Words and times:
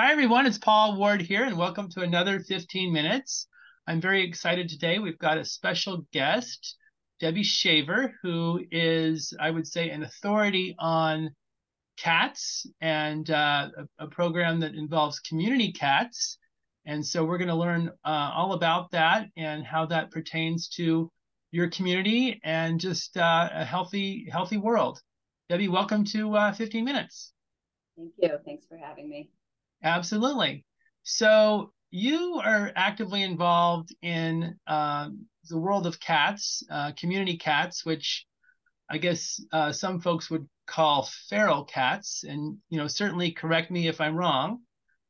Hi, 0.00 0.12
everyone. 0.12 0.46
It's 0.46 0.58
Paul 0.58 0.96
Ward 0.96 1.20
here, 1.20 1.42
and 1.42 1.58
welcome 1.58 1.88
to 1.90 2.02
another 2.02 2.38
15 2.38 2.92
Minutes. 2.92 3.48
I'm 3.88 4.00
very 4.00 4.22
excited 4.24 4.68
today. 4.68 5.00
We've 5.00 5.18
got 5.18 5.38
a 5.38 5.44
special 5.44 6.06
guest, 6.12 6.76
Debbie 7.18 7.42
Shaver, 7.42 8.14
who 8.22 8.64
is, 8.70 9.34
I 9.40 9.50
would 9.50 9.66
say, 9.66 9.90
an 9.90 10.04
authority 10.04 10.76
on 10.78 11.30
cats 11.96 12.64
and 12.80 13.28
uh, 13.28 13.70
a, 13.98 14.04
a, 14.04 14.06
program 14.06 14.60
that 14.60 14.76
involves 14.76 15.18
community 15.18 15.72
cats. 15.72 16.38
And 16.86 17.04
so 17.04 17.24
we're 17.24 17.38
going 17.38 17.48
to 17.48 17.56
learn 17.56 17.88
uh, 18.04 18.30
all 18.36 18.52
about 18.52 18.92
that 18.92 19.26
and 19.36 19.64
how 19.64 19.84
that 19.86 20.12
pertains 20.12 20.68
to 20.76 21.10
your 21.50 21.70
community 21.70 22.40
and 22.44 22.78
just 22.78 23.16
uh, 23.16 23.48
a 23.52 23.64
healthy, 23.64 24.28
healthy 24.30 24.58
world. 24.58 25.00
Debbie, 25.48 25.66
welcome 25.66 26.04
to 26.04 26.36
uh, 26.36 26.52
15 26.52 26.84
Minutes. 26.84 27.32
Thank 27.96 28.12
you. 28.22 28.38
Thanks 28.44 28.64
for 28.64 28.76
having 28.76 29.08
me. 29.08 29.30
Absolutely. 29.82 30.64
So 31.02 31.72
you 31.90 32.40
are 32.44 32.72
actively 32.76 33.22
involved 33.22 33.94
in 34.02 34.56
uh, 34.66 35.08
the 35.48 35.58
world 35.58 35.86
of 35.86 36.00
cats, 36.00 36.62
uh, 36.70 36.92
community 36.92 37.36
cats, 37.36 37.84
which 37.84 38.26
I 38.90 38.98
guess 38.98 39.40
uh, 39.52 39.72
some 39.72 40.00
folks 40.00 40.30
would 40.30 40.48
call 40.66 41.08
feral 41.28 41.64
cats. 41.64 42.24
And 42.26 42.58
you 42.68 42.78
know, 42.78 42.88
certainly 42.88 43.30
correct 43.30 43.70
me 43.70 43.88
if 43.88 44.00
I'm 44.00 44.16
wrong, 44.16 44.60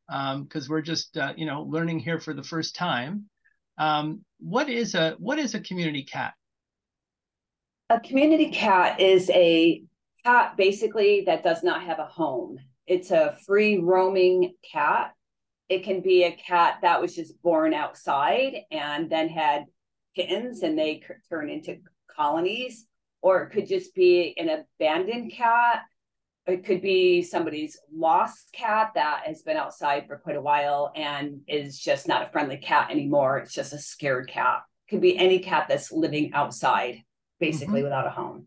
because 0.07 0.65
um, 0.65 0.69
we're 0.69 0.83
just 0.83 1.17
uh, 1.17 1.35
you 1.37 1.47
know 1.47 1.63
learning 1.63 2.01
here 2.01 2.21
for 2.21 2.35
the 2.35 2.43
first 2.43 2.75
time. 2.77 3.25
Um, 3.77 4.25
what 4.39 4.69
is 4.69 4.95
a 4.95 5.17
what 5.19 5.39
is 5.39 5.55
a 5.55 5.61
community 5.61 6.05
cat? 6.05 6.35
A 7.91 8.01
community 8.01 8.51
cat 8.51 9.01
is 9.01 9.31
a 9.31 9.83
cat 10.25 10.57
basically 10.57 11.23
that 11.27 11.43
does 11.43 11.63
not 11.63 11.83
have 11.83 11.99
a 11.99 12.05
home 12.05 12.59
it's 12.89 13.11
a 13.11 13.37
free 13.47 13.79
roaming 13.79 14.55
cat. 14.73 15.13
It 15.69 15.85
can 15.85 16.01
be 16.01 16.25
a 16.25 16.33
cat 16.33 16.79
that 16.81 17.01
was 17.01 17.15
just 17.15 17.41
born 17.43 17.75
outside 17.75 18.55
and 18.71 19.11
then 19.11 19.29
had 19.29 19.67
kittens 20.17 20.63
and 20.63 20.77
they 20.77 21.03
turn 21.29 21.51
into 21.51 21.77
colonies, 22.17 22.87
or 23.21 23.43
it 23.43 23.51
could 23.51 23.69
just 23.69 23.95
be 23.95 24.35
an 24.39 24.49
abandoned 24.49 25.33
cat. 25.33 25.83
It 26.47 26.65
could 26.65 26.81
be 26.81 27.21
somebody's 27.21 27.79
lost 27.95 28.49
cat 28.53 28.93
that 28.95 29.25
has 29.27 29.43
been 29.43 29.59
outside 29.59 30.07
for 30.07 30.17
quite 30.17 30.37
a 30.37 30.41
while 30.41 30.91
and 30.97 31.43
is 31.47 31.79
just 31.79 32.09
not 32.09 32.27
a 32.27 32.33
friendly 32.33 32.57
cat 32.57 32.91
anymore. 32.91 33.37
It's 33.37 33.53
just 33.53 33.75
a 33.75 33.79
scared 33.79 34.31
cat. 34.31 34.63
It 34.87 34.93
could 34.93 35.03
be 35.03 35.19
any 35.19 35.41
cat 35.41 35.67
that's 35.69 35.93
living 35.93 36.33
outside, 36.33 37.03
basically 37.39 37.81
mm-hmm. 37.81 37.85
without 37.85 38.07
a 38.07 38.11
home. 38.11 38.47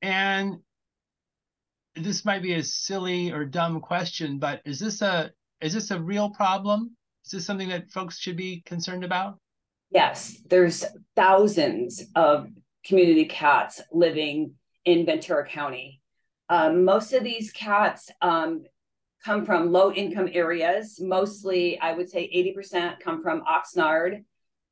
And 0.00 0.58
this 2.02 2.24
might 2.24 2.42
be 2.42 2.54
a 2.54 2.62
silly 2.62 3.32
or 3.32 3.44
dumb 3.44 3.80
question, 3.80 4.38
but 4.38 4.60
is 4.64 4.78
this 4.78 5.02
a 5.02 5.30
is 5.60 5.74
this 5.74 5.90
a 5.90 6.00
real 6.00 6.30
problem? 6.30 6.96
Is 7.24 7.32
this 7.32 7.46
something 7.46 7.68
that 7.68 7.90
folks 7.90 8.18
should 8.18 8.36
be 8.36 8.62
concerned 8.64 9.04
about? 9.04 9.38
Yes, 9.90 10.38
there's 10.48 10.84
thousands 11.16 12.04
of 12.14 12.48
community 12.84 13.26
cats 13.26 13.80
living 13.92 14.54
in 14.84 15.04
Ventura 15.04 15.46
County. 15.46 16.00
Um, 16.48 16.84
most 16.84 17.12
of 17.12 17.22
these 17.22 17.52
cats 17.52 18.10
um, 18.22 18.64
come 19.24 19.44
from 19.44 19.72
low 19.72 19.92
income 19.92 20.28
areas. 20.32 20.98
Mostly, 21.00 21.78
I 21.80 21.92
would 21.92 22.08
say 22.08 22.30
80% 22.56 23.00
come 23.00 23.22
from 23.22 23.42
Oxnard, 23.42 24.24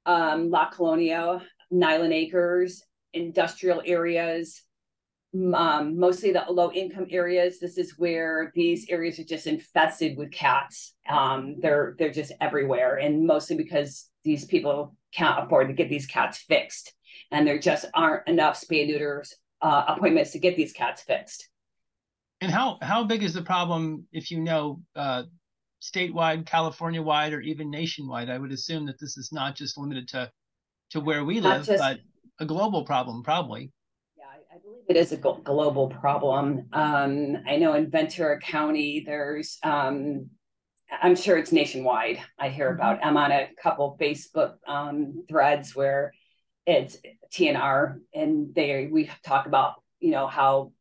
um, 0.06 0.50
La 0.50 0.70
Colonia, 0.70 1.42
Nyeland 1.70 2.14
Acres, 2.14 2.82
industrial 3.12 3.82
areas, 3.84 4.62
um, 5.34 5.98
mostly 5.98 6.32
the 6.32 6.44
low 6.48 6.72
income 6.72 7.06
areas. 7.10 7.60
This 7.60 7.76
is 7.76 7.98
where 7.98 8.50
these 8.54 8.88
areas 8.88 9.18
are 9.18 9.24
just 9.24 9.46
infested 9.46 10.16
with 10.16 10.32
cats. 10.32 10.94
Um, 11.08 11.56
they're 11.60 11.94
they're 11.98 12.12
just 12.12 12.32
everywhere, 12.40 12.96
and 12.96 13.26
mostly 13.26 13.56
because 13.56 14.08
these 14.24 14.44
people 14.44 14.96
can't 15.14 15.44
afford 15.44 15.68
to 15.68 15.74
get 15.74 15.88
these 15.88 16.06
cats 16.06 16.38
fixed, 16.38 16.94
and 17.30 17.46
there 17.46 17.58
just 17.58 17.84
aren't 17.94 18.26
enough 18.26 18.60
spay 18.60 18.86
neuters 18.86 19.34
uh, 19.60 19.84
appointments 19.88 20.32
to 20.32 20.38
get 20.38 20.56
these 20.56 20.72
cats 20.72 21.02
fixed. 21.02 21.48
And 22.40 22.50
how 22.50 22.78
how 22.80 23.04
big 23.04 23.22
is 23.22 23.34
the 23.34 23.42
problem 23.42 24.06
if 24.12 24.30
you 24.30 24.40
know 24.40 24.80
uh, 24.96 25.24
statewide, 25.82 26.46
California 26.46 27.02
wide, 27.02 27.34
or 27.34 27.40
even 27.40 27.70
nationwide? 27.70 28.30
I 28.30 28.38
would 28.38 28.52
assume 28.52 28.86
that 28.86 28.98
this 28.98 29.18
is 29.18 29.30
not 29.30 29.56
just 29.56 29.76
limited 29.76 30.08
to 30.08 30.30
to 30.90 31.00
where 31.00 31.24
we 31.24 31.40
live, 31.40 31.66
just, 31.66 31.82
but 31.82 31.98
a 32.40 32.46
global 32.46 32.84
problem, 32.84 33.22
probably. 33.22 33.72
I 34.58 34.60
believe 34.62 34.84
it 34.88 34.96
is 34.96 35.12
a 35.12 35.16
global 35.16 35.88
problem. 35.88 36.68
Um, 36.72 37.36
I 37.46 37.56
know 37.56 37.74
in 37.74 37.90
Ventura 37.90 38.40
County, 38.40 39.04
there's, 39.06 39.58
um, 39.62 40.30
I'm 40.90 41.14
sure 41.14 41.36
it's 41.36 41.52
nationwide. 41.52 42.20
I 42.38 42.48
hear 42.48 42.70
mm-hmm. 42.70 42.80
about. 42.80 43.04
I'm 43.04 43.16
on 43.16 43.30
a 43.30 43.48
couple 43.62 43.96
Facebook 44.00 44.54
um, 44.66 45.24
threads 45.28 45.76
where 45.76 46.12
it's 46.66 46.96
TNR, 47.32 47.98
and 48.14 48.54
they 48.54 48.88
we 48.90 49.10
talk 49.24 49.46
about 49.46 49.74
you 50.00 50.10
know 50.10 50.26
how 50.26 50.72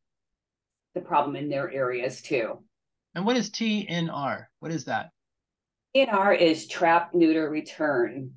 the 0.95 1.01
problem 1.01 1.35
in 1.35 1.49
their 1.49 1.69
areas 1.69 2.21
too. 2.21 2.63
And 3.15 3.25
what 3.25 3.37
is 3.37 3.49
TNR? 3.49 4.45
What 4.59 4.71
is 4.71 4.85
that? 4.85 5.11
TNR 5.95 6.39
is 6.39 6.67
trap, 6.67 7.13
neuter, 7.13 7.49
return. 7.49 8.33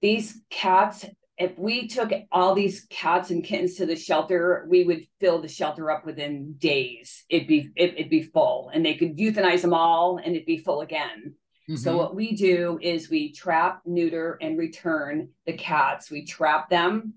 These 0.00 0.40
cats 0.50 1.04
if 1.36 1.58
we 1.58 1.88
took 1.88 2.12
all 2.30 2.54
these 2.54 2.86
cats 2.90 3.30
and 3.30 3.42
kittens 3.42 3.74
to 3.76 3.86
the 3.86 3.96
shelter, 3.96 4.66
we 4.68 4.84
would 4.84 5.06
fill 5.20 5.40
the 5.40 5.48
shelter 5.48 5.90
up 5.90 6.06
within 6.06 6.54
days. 6.58 7.24
It'd 7.28 7.48
be 7.48 7.70
it, 7.74 7.96
would 7.98 8.10
be 8.10 8.22
full, 8.22 8.70
and 8.72 8.84
they 8.84 8.94
could 8.94 9.16
euthanize 9.16 9.62
them 9.62 9.74
all, 9.74 10.18
and 10.18 10.34
it'd 10.34 10.46
be 10.46 10.58
full 10.58 10.80
again. 10.80 11.34
Mm-hmm. 11.68 11.76
So 11.76 11.96
what 11.96 12.14
we 12.14 12.36
do 12.36 12.78
is 12.80 13.10
we 13.10 13.32
trap, 13.32 13.82
neuter, 13.84 14.38
and 14.40 14.56
return 14.58 15.30
the 15.46 15.54
cats. 15.54 16.10
We 16.10 16.24
trap 16.24 16.68
them. 16.68 17.14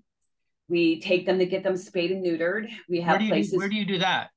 We 0.68 1.00
take 1.00 1.24
them 1.24 1.38
to 1.38 1.46
get 1.46 1.62
them 1.62 1.76
spayed 1.76 2.10
and 2.10 2.24
neutered. 2.24 2.68
We 2.88 3.00
have 3.02 3.20
where 3.20 3.28
places. 3.28 3.52
Do, 3.52 3.58
where 3.58 3.68
do 3.68 3.76
you 3.76 3.86
do 3.86 3.98
that? 3.98 4.30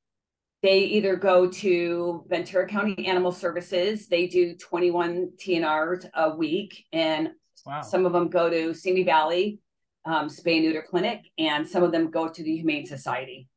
They 0.61 0.81
either 0.81 1.15
go 1.15 1.49
to 1.49 2.23
Ventura 2.29 2.67
County 2.67 3.07
Animal 3.07 3.31
Services. 3.31 4.07
They 4.07 4.27
do 4.27 4.55
21 4.55 5.31
TNRs 5.39 6.07
a 6.13 6.35
week, 6.35 6.85
and 6.93 7.31
Wow. 7.65 7.81
Some 7.81 8.05
of 8.05 8.13
them 8.13 8.29
go 8.29 8.49
to 8.49 8.73
Simi 8.73 9.03
Valley 9.03 9.59
um, 10.05 10.27
spay 10.27 10.61
neuter 10.61 10.85
clinic, 10.87 11.21
and 11.37 11.67
some 11.67 11.83
of 11.83 11.91
them 11.91 12.11
go 12.11 12.27
to 12.27 12.43
the 12.43 12.55
Humane 12.57 12.85
Society, 12.85 13.47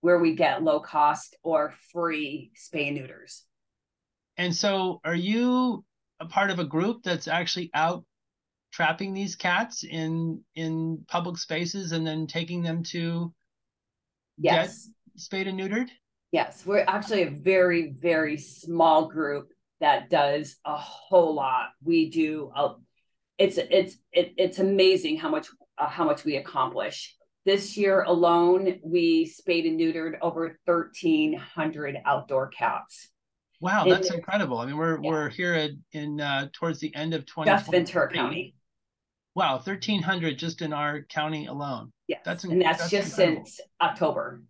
where 0.00 0.18
we 0.18 0.34
get 0.34 0.62
low 0.62 0.80
cost 0.80 1.36
or 1.42 1.74
free 1.92 2.52
spay 2.56 2.92
neuters. 2.92 3.44
And 4.36 4.54
so, 4.54 5.00
are 5.04 5.14
you 5.14 5.84
a 6.20 6.26
part 6.26 6.50
of 6.50 6.58
a 6.58 6.64
group 6.64 7.02
that's 7.02 7.28
actually 7.28 7.70
out 7.74 8.04
trapping 8.72 9.14
these 9.14 9.34
cats 9.34 9.84
in 9.84 10.42
in 10.54 11.04
public 11.08 11.38
spaces 11.38 11.92
and 11.92 12.06
then 12.06 12.26
taking 12.26 12.62
them 12.62 12.82
to 12.82 13.32
yes. 14.38 14.86
get 15.14 15.20
spayed 15.20 15.48
and 15.48 15.58
neutered? 15.58 15.88
Yes, 16.30 16.64
we're 16.66 16.84
actually 16.86 17.22
a 17.22 17.30
very 17.30 17.92
very 17.92 18.36
small 18.38 19.08
group 19.08 19.48
that 19.80 20.10
does 20.10 20.56
a 20.64 20.76
whole 20.76 21.34
lot. 21.34 21.70
We 21.82 22.10
do 22.10 22.52
a, 22.54 22.74
it's 23.38 23.58
it's 23.58 23.96
it, 24.12 24.34
it's 24.36 24.58
amazing 24.58 25.18
how 25.18 25.30
much 25.30 25.48
uh, 25.78 25.88
how 25.88 26.04
much 26.04 26.24
we 26.24 26.36
accomplish. 26.36 27.14
This 27.44 27.76
year 27.76 28.02
alone, 28.02 28.78
we 28.82 29.24
spayed 29.24 29.64
and 29.64 29.80
neutered 29.80 30.18
over 30.20 30.58
1,300 30.66 31.98
outdoor 32.04 32.48
cats. 32.48 33.08
Wow, 33.60 33.86
that's 33.88 34.12
incredible. 34.12 34.58
I 34.58 34.66
mean, 34.66 34.76
we're 34.76 35.02
yeah. 35.02 35.10
we're 35.10 35.28
here 35.30 35.54
at, 35.54 35.70
in 35.92 36.20
uh, 36.20 36.48
towards 36.52 36.78
the 36.78 36.94
end 36.94 37.14
of 37.14 37.26
20. 37.26 37.50
Just 37.50 37.70
Ventura 37.70 38.12
County. 38.12 38.54
Wow, 39.34 39.54
1,300 39.54 40.38
just 40.38 40.62
in 40.62 40.72
our 40.72 41.02
county 41.02 41.46
alone. 41.46 41.92
Yes, 42.06 42.20
that's 42.24 42.44
and 42.44 42.60
that's, 42.60 42.78
that's 42.78 42.90
just 42.90 43.18
incredible. 43.18 43.46
since 43.46 43.60
October. 43.80 44.42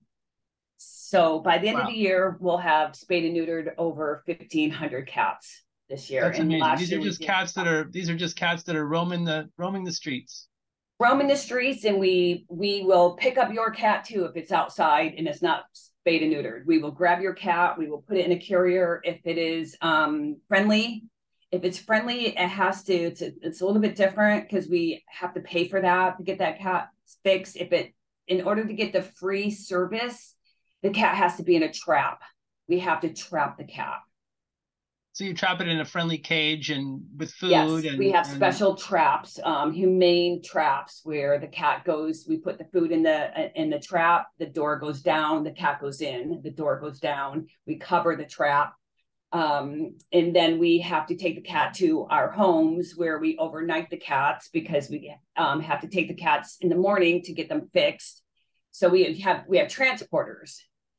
So 0.78 1.40
by 1.40 1.58
the 1.58 1.68
end 1.68 1.78
wow. 1.78 1.84
of 1.84 1.88
the 1.88 1.96
year, 1.96 2.36
we'll 2.40 2.58
have 2.58 2.94
spayed 2.94 3.24
and 3.24 3.36
neutered 3.36 3.72
over 3.78 4.22
1,500 4.26 5.06
cats 5.06 5.62
this 5.88 6.10
year. 6.10 6.22
That's 6.22 6.38
amazing. 6.38 6.76
These 6.78 6.92
are 6.92 7.00
just 7.00 7.20
cats 7.20 7.52
that 7.54 7.66
are 7.66 7.84
these 7.90 8.10
are 8.10 8.16
just 8.16 8.36
cats 8.36 8.62
that 8.64 8.76
are 8.76 8.86
roaming 8.86 9.24
the 9.24 9.48
roaming 9.56 9.84
the 9.84 9.92
streets 9.92 10.48
roaming 11.00 11.28
the 11.28 11.36
streets 11.36 11.84
and 11.84 11.98
we 11.98 12.44
we 12.48 12.82
will 12.82 13.12
pick 13.12 13.38
up 13.38 13.52
your 13.52 13.70
cat 13.70 14.04
too 14.04 14.24
if 14.24 14.36
it's 14.36 14.52
outside 14.52 15.14
and 15.16 15.28
it's 15.28 15.42
not 15.42 15.64
spayed 15.72 16.22
and 16.22 16.32
neutered. 16.32 16.64
We 16.66 16.78
will 16.78 16.90
grab 16.90 17.20
your 17.20 17.34
cat, 17.34 17.78
we 17.78 17.88
will 17.88 18.02
put 18.02 18.16
it 18.16 18.26
in 18.26 18.32
a 18.32 18.38
carrier 18.38 19.00
if 19.04 19.20
it 19.24 19.38
is 19.38 19.76
um, 19.80 20.36
friendly. 20.48 21.04
If 21.50 21.64
it's 21.64 21.78
friendly, 21.78 22.36
it 22.36 22.48
has 22.48 22.82
to, 22.84 22.94
it's 22.94 23.22
a, 23.22 23.32
it's 23.40 23.62
a 23.62 23.66
little 23.66 23.80
bit 23.80 23.96
different 23.96 24.48
because 24.48 24.68
we 24.68 25.02
have 25.08 25.32
to 25.34 25.40
pay 25.40 25.66
for 25.66 25.80
that 25.80 26.18
to 26.18 26.22
get 26.22 26.38
that 26.38 26.58
cat 26.58 26.88
fixed. 27.24 27.56
If 27.56 27.72
it, 27.72 27.94
in 28.26 28.42
order 28.42 28.66
to 28.66 28.72
get 28.74 28.92
the 28.92 29.02
free 29.02 29.50
service, 29.50 30.34
the 30.82 30.90
cat 30.90 31.14
has 31.14 31.36
to 31.36 31.42
be 31.42 31.56
in 31.56 31.62
a 31.62 31.72
trap. 31.72 32.20
We 32.68 32.80
have 32.80 33.00
to 33.00 33.12
trap 33.14 33.56
the 33.56 33.64
cat. 33.64 33.98
So 35.18 35.24
you 35.24 35.34
trap 35.34 35.60
it 35.60 35.66
in 35.66 35.80
a 35.80 35.84
friendly 35.84 36.18
cage 36.18 36.70
and 36.70 37.02
with 37.16 37.32
food. 37.32 37.50
Yes, 37.50 37.84
and, 37.86 37.98
we 37.98 38.12
have 38.12 38.28
and... 38.28 38.36
special 38.36 38.76
traps, 38.76 39.40
um, 39.42 39.72
humane 39.72 40.40
traps, 40.44 41.00
where 41.02 41.40
the 41.40 41.48
cat 41.48 41.84
goes. 41.84 42.24
We 42.28 42.36
put 42.36 42.56
the 42.56 42.66
food 42.66 42.92
in 42.92 43.02
the 43.02 43.50
in 43.60 43.68
the 43.68 43.80
trap. 43.80 44.28
The 44.38 44.46
door 44.46 44.78
goes 44.78 45.02
down. 45.02 45.42
The 45.42 45.50
cat 45.50 45.80
goes 45.80 46.02
in. 46.02 46.40
The 46.44 46.52
door 46.52 46.78
goes 46.78 47.00
down. 47.00 47.48
We 47.66 47.78
cover 47.80 48.14
the 48.14 48.26
trap. 48.26 48.74
Um, 49.32 49.96
and 50.12 50.36
then 50.36 50.60
we 50.60 50.78
have 50.82 51.08
to 51.08 51.16
take 51.16 51.34
the 51.34 51.42
cat 51.42 51.74
to 51.78 52.06
our 52.10 52.30
homes 52.30 52.92
where 52.94 53.18
we 53.18 53.36
overnight 53.38 53.90
the 53.90 53.96
cats 53.96 54.50
because 54.52 54.88
we 54.88 55.12
um, 55.36 55.60
have 55.62 55.80
to 55.80 55.88
take 55.88 56.06
the 56.06 56.14
cats 56.14 56.58
in 56.60 56.68
the 56.68 56.76
morning 56.76 57.22
to 57.24 57.32
get 57.32 57.48
them 57.48 57.68
fixed. 57.72 58.22
So 58.70 58.88
we 58.88 59.18
have 59.22 59.46
we 59.48 59.58
have 59.58 59.66
transporters 59.66 60.58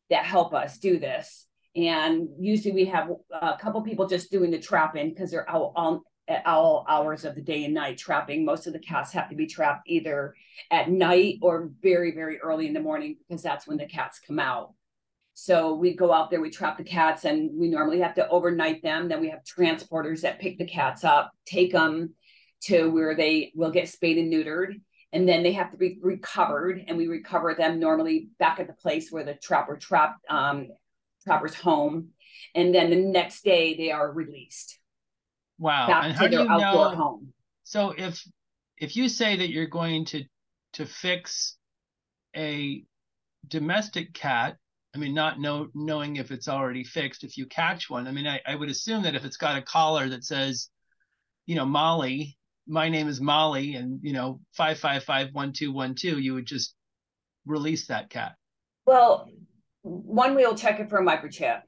that 0.09 0.25
help 0.25 0.53
us 0.53 0.77
do 0.77 0.99
this. 0.99 1.45
And 1.87 2.29
usually 2.39 2.73
we 2.73 2.85
have 2.85 3.09
a 3.31 3.57
couple 3.57 3.81
people 3.81 4.07
just 4.07 4.31
doing 4.31 4.51
the 4.51 4.59
trapping 4.59 5.09
because 5.09 5.31
they're 5.31 5.49
out 5.49 5.71
all 5.75 6.03
at 6.27 6.45
all 6.45 6.85
hours 6.87 7.25
of 7.25 7.35
the 7.35 7.41
day 7.41 7.65
and 7.65 7.73
night 7.73 7.97
trapping. 7.97 8.45
Most 8.45 8.67
of 8.67 8.73
the 8.73 8.79
cats 8.79 9.11
have 9.13 9.29
to 9.29 9.35
be 9.35 9.47
trapped 9.47 9.87
either 9.87 10.35
at 10.69 10.89
night 10.89 11.39
or 11.41 11.71
very, 11.81 12.11
very 12.11 12.39
early 12.39 12.67
in 12.67 12.73
the 12.73 12.79
morning 12.79 13.17
because 13.27 13.41
that's 13.41 13.67
when 13.67 13.77
the 13.77 13.87
cats 13.87 14.19
come 14.19 14.39
out. 14.39 14.73
So 15.33 15.73
we 15.73 15.95
go 15.95 16.11
out 16.11 16.29
there, 16.29 16.41
we 16.41 16.49
trap 16.49 16.77
the 16.77 16.83
cats, 16.83 17.23
and 17.23 17.49
we 17.57 17.69
normally 17.69 18.01
have 18.01 18.13
to 18.15 18.27
overnight 18.27 18.83
them. 18.83 19.07
Then 19.07 19.21
we 19.21 19.29
have 19.29 19.39
transporters 19.43 20.21
that 20.21 20.39
pick 20.39 20.57
the 20.57 20.65
cats 20.65 21.03
up, 21.05 21.31
take 21.45 21.71
them 21.71 22.13
to 22.63 22.89
where 22.89 23.15
they 23.15 23.53
will 23.55 23.71
get 23.71 23.87
spayed 23.87 24.17
and 24.17 24.31
neutered. 24.31 24.81
And 25.13 25.27
then 25.27 25.41
they 25.41 25.53
have 25.53 25.71
to 25.71 25.77
be 25.77 25.97
recovered, 26.01 26.83
and 26.87 26.97
we 26.97 27.07
recover 27.07 27.55
them 27.55 27.79
normally 27.79 28.27
back 28.37 28.59
at 28.59 28.67
the 28.67 28.73
place 28.73 29.11
where 29.11 29.23
the 29.23 29.33
trapper 29.33 29.77
trapped 29.77 30.19
um, 30.29 30.67
trapper's 31.29 31.55
home. 31.55 32.09
And 32.55 32.73
then 32.73 32.89
the 32.89 32.95
next 32.95 33.43
day 33.43 33.75
they 33.77 33.91
are 33.91 34.11
released. 34.11 34.79
Wow. 35.57 35.87
Back 35.87 36.05
and 36.05 36.13
to 36.13 36.19
how 36.19 36.27
do 36.27 36.37
their 36.37 36.45
you 36.45 36.51
outdoor 36.51 36.91
know? 36.91 36.95
home. 36.95 37.33
So 37.63 37.93
if 37.97 38.23
if 38.77 38.95
you 38.95 39.09
say 39.09 39.37
that 39.37 39.49
you're 39.49 39.67
going 39.67 40.05
to 40.05 40.23
to 40.73 40.85
fix 40.85 41.57
a 42.35 42.83
domestic 43.47 44.13
cat, 44.13 44.57
I 44.95 44.97
mean, 44.97 45.13
not 45.13 45.39
know, 45.39 45.67
knowing 45.75 46.15
if 46.15 46.31
it's 46.31 46.47
already 46.47 46.83
fixed, 46.83 47.23
if 47.23 47.37
you 47.37 47.45
catch 47.45 47.89
one, 47.89 48.07
I 48.07 48.11
mean, 48.11 48.27
I, 48.27 48.39
I 48.45 48.55
would 48.55 48.69
assume 48.69 49.03
that 49.03 49.15
if 49.15 49.25
it's 49.25 49.37
got 49.37 49.57
a 49.57 49.61
collar 49.61 50.09
that 50.09 50.23
says, 50.23 50.69
you 51.45 51.55
know, 51.55 51.65
Molly, 51.65 52.37
my 52.67 52.89
name 52.89 53.07
is 53.07 53.19
Molly, 53.19 53.75
and 53.75 53.99
you 54.01 54.13
know, 54.13 54.39
five 54.53 54.79
five 54.79 55.03
five 55.03 55.29
one 55.33 55.53
two 55.53 55.71
one 55.71 55.95
two, 55.95 56.19
you 56.19 56.33
would 56.33 56.45
just 56.45 56.73
release 57.45 57.87
that 57.87 58.09
cat. 58.09 58.33
Well, 58.85 59.29
one 59.83 60.35
we'll 60.35 60.55
check 60.55 60.79
it 60.79 60.89
for 60.89 60.97
a 60.99 61.05
microchip, 61.05 61.61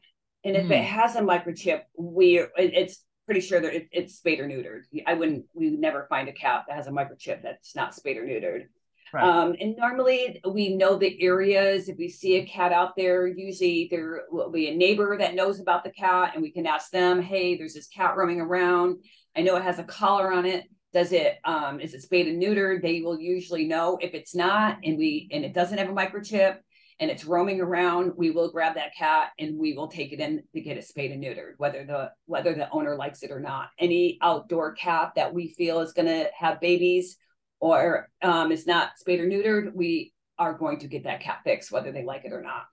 and 0.44 0.56
if 0.56 0.66
Hmm. 0.66 0.72
it 0.74 0.84
has 0.84 1.16
a 1.16 1.22
microchip, 1.22 1.81
we 1.98 2.44
it's 2.58 3.04
pretty 3.25 3.42
sure 3.42 3.62
that 3.62 3.74
it, 3.74 3.88
it's 3.92 4.16
spayed 4.16 4.40
or 4.40 4.48
neutered. 4.48 4.81
I 5.06 5.13
wouldn't 5.13 5.46
we 5.54 5.69
would 5.69 5.80
never 5.80 6.06
find 6.10 6.28
a 6.28 6.34
cat 6.34 6.66
that 6.68 6.75
has 6.75 6.88
a 6.88 6.92
microchip 6.92 7.42
that's 7.44 7.75
not 7.75 7.96
spayed 7.96 8.18
or 8.18 8.25
neutered. 8.25 8.66
Right. 9.13 9.24
Um, 9.24 9.56
and 9.60 9.75
normally 9.75 10.42
we 10.46 10.75
know 10.75 10.96
the 10.96 11.22
areas. 11.22 11.90
If 11.90 11.98
we 11.98 12.08
see 12.08 12.38
a 12.38 12.46
cat 12.46 12.72
out 12.72 12.96
there, 12.96 13.28
usually 13.28 13.90
there 13.92 14.24
will 14.31 14.50
be 14.50 14.69
a 14.69 14.75
neighbor 14.75 15.18
that 15.18 15.36
knows 15.36 15.60
about 15.60 15.84
the 15.84 15.92
cat, 15.92 16.31
and 16.34 16.42
we 16.42 16.52
can 16.52 16.66
ask 16.66 16.92
them, 16.92 17.22
"Hey, 17.22 17.58
there's 17.58 17.74
this 17.74 17.88
cat 17.88 18.16
roaming 18.16 18.40
around. 18.40 19.04
I 19.36 19.42
know 19.42 19.58
it 19.58 19.63
has 19.63 19.80
a 19.80 19.84
collar 19.84 20.31
on 20.31 20.46
it. 20.46 20.63
Does 20.94 21.12
it 21.12 21.40
um, 21.44 21.80
is 21.80 21.94
it 21.94 22.02
spayed 22.02 22.28
and 22.28 22.42
neutered?" 22.42 22.81
They 22.81 23.02
will 23.02 23.19
usually 23.19 23.66
know. 23.68 23.98
If 24.02 24.13
it's 24.13 24.34
not, 24.34 24.80
and 24.84 24.98
we 24.98 25.30
and 25.31 25.44
it 25.44 25.54
doesn't 25.54 25.78
have 25.78 25.90
a 25.90 25.94
microchip, 25.94 26.58
and 27.01 27.09
it's 27.09 27.25
roaming 27.25 27.59
around, 27.59 28.13
we 28.15 28.30
will 28.30 28.51
grab 28.51 28.75
that 28.75 28.95
cat 28.95 29.31
and 29.39 29.57
we 29.57 29.74
will 29.74 29.88
take 29.88 30.13
it 30.13 30.19
in 30.19 30.44
to 30.53 30.62
get 30.62 30.77
it 30.77 30.86
spayed 30.86 31.12
and 31.12 31.21
neutered, 31.21 31.53
whether 31.57 31.83
the 31.83 32.12
whether 32.27 32.53
the 32.53 32.69
owner 32.69 32.95
likes 32.95 33.24
it 33.24 33.31
or 33.31 33.39
not. 33.39 33.69
Any 33.80 34.19
outdoor 34.21 34.74
cat 34.74 35.13
that 35.15 35.33
we 35.33 35.50
feel 35.50 35.80
is 35.81 35.94
going 35.94 36.07
to 36.07 36.30
have 36.38 36.62
babies 36.62 37.18
or 37.59 38.07
um, 38.21 38.51
is 38.51 38.68
not 38.68 39.00
spayed 39.00 39.19
or 39.19 39.27
neutered, 39.27 39.74
we 39.74 40.13
are 40.38 40.53
going 40.53 40.80
to 40.80 40.88
get 40.88 41.03
that 41.03 41.21
cat 41.21 41.39
fixed, 41.44 41.71
whether 41.71 41.92
they 41.92 42.03
like 42.03 42.24
it 42.24 42.33
or 42.33 42.42
not. 42.42 42.65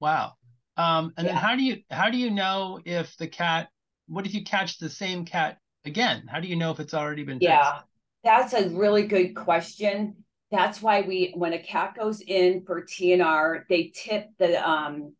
Wow. 0.00 0.32
Um, 0.78 1.12
and 1.18 1.28
then 1.28 1.36
how 1.36 1.54
do 1.54 1.62
you 1.62 1.82
how 1.90 2.08
do 2.10 2.16
you 2.16 2.30
know 2.30 2.80
if 2.84 3.14
the 3.18 3.28
cat? 3.28 3.68
What 4.08 4.24
if 4.24 4.32
you 4.32 4.42
catch 4.42 4.78
the 4.78 4.88
same 4.88 5.26
cat 5.26 5.58
again? 5.84 6.24
How 6.28 6.40
do 6.40 6.48
you 6.48 6.56
know 6.56 6.70
if 6.70 6.80
it's 6.80 6.94
already 6.94 7.24
been 7.24 7.38
fixed? 7.38 7.50
Yeah, 7.50 7.80
that's 8.24 8.54
a 8.54 8.70
really 8.70 9.06
good 9.06 9.34
question. 9.34 10.16
That's 10.56 10.80
why 10.80 11.02
we, 11.02 11.32
when 11.34 11.52
a 11.52 11.58
cat 11.58 11.94
goes 11.94 12.22
in 12.22 12.64
for 12.64 12.80
TNR, 12.80 13.64
they 13.68 13.92
tip 13.94 14.30
the 14.38 14.66
um 14.66 15.14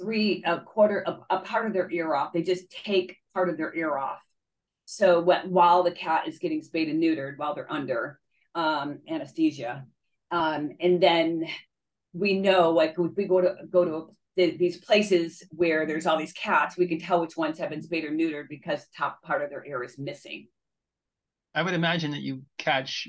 three 0.00 0.42
a 0.44 0.58
quarter 0.62 1.04
a, 1.06 1.36
a 1.36 1.40
part 1.42 1.66
of 1.66 1.72
their 1.72 1.88
ear 1.92 2.12
off. 2.12 2.32
They 2.32 2.42
just 2.42 2.68
take 2.72 3.16
part 3.32 3.48
of 3.48 3.56
their 3.56 3.72
ear 3.72 3.96
off. 3.96 4.20
So 4.86 5.20
what 5.20 5.48
while 5.48 5.84
the 5.84 5.92
cat 5.92 6.26
is 6.26 6.40
getting 6.40 6.60
spayed 6.60 6.88
and 6.88 7.00
neutered 7.00 7.38
while 7.38 7.54
they're 7.54 7.72
under 7.72 8.18
um 8.56 8.98
anesthesia. 9.08 9.86
Um 10.32 10.70
and 10.80 11.00
then 11.00 11.46
we 12.12 12.40
know 12.40 12.70
like 12.70 12.96
if 12.98 13.16
we 13.16 13.26
go 13.26 13.40
to 13.40 13.54
go 13.70 13.84
to 13.84 14.16
the, 14.34 14.56
these 14.56 14.78
places 14.78 15.44
where 15.50 15.86
there's 15.86 16.06
all 16.06 16.18
these 16.18 16.32
cats, 16.32 16.76
we 16.76 16.88
can 16.88 16.98
tell 16.98 17.20
which 17.20 17.36
ones 17.36 17.60
have 17.60 17.70
been 17.70 17.82
spayed 17.82 18.04
or 18.04 18.10
neutered 18.10 18.48
because 18.48 18.80
the 18.80 18.90
top 18.98 19.22
part 19.22 19.42
of 19.42 19.50
their 19.50 19.64
ear 19.64 19.84
is 19.84 19.98
missing. 19.98 20.48
I 21.54 21.62
would 21.62 21.74
imagine 21.74 22.10
that 22.10 22.22
you 22.22 22.42
catch 22.58 23.06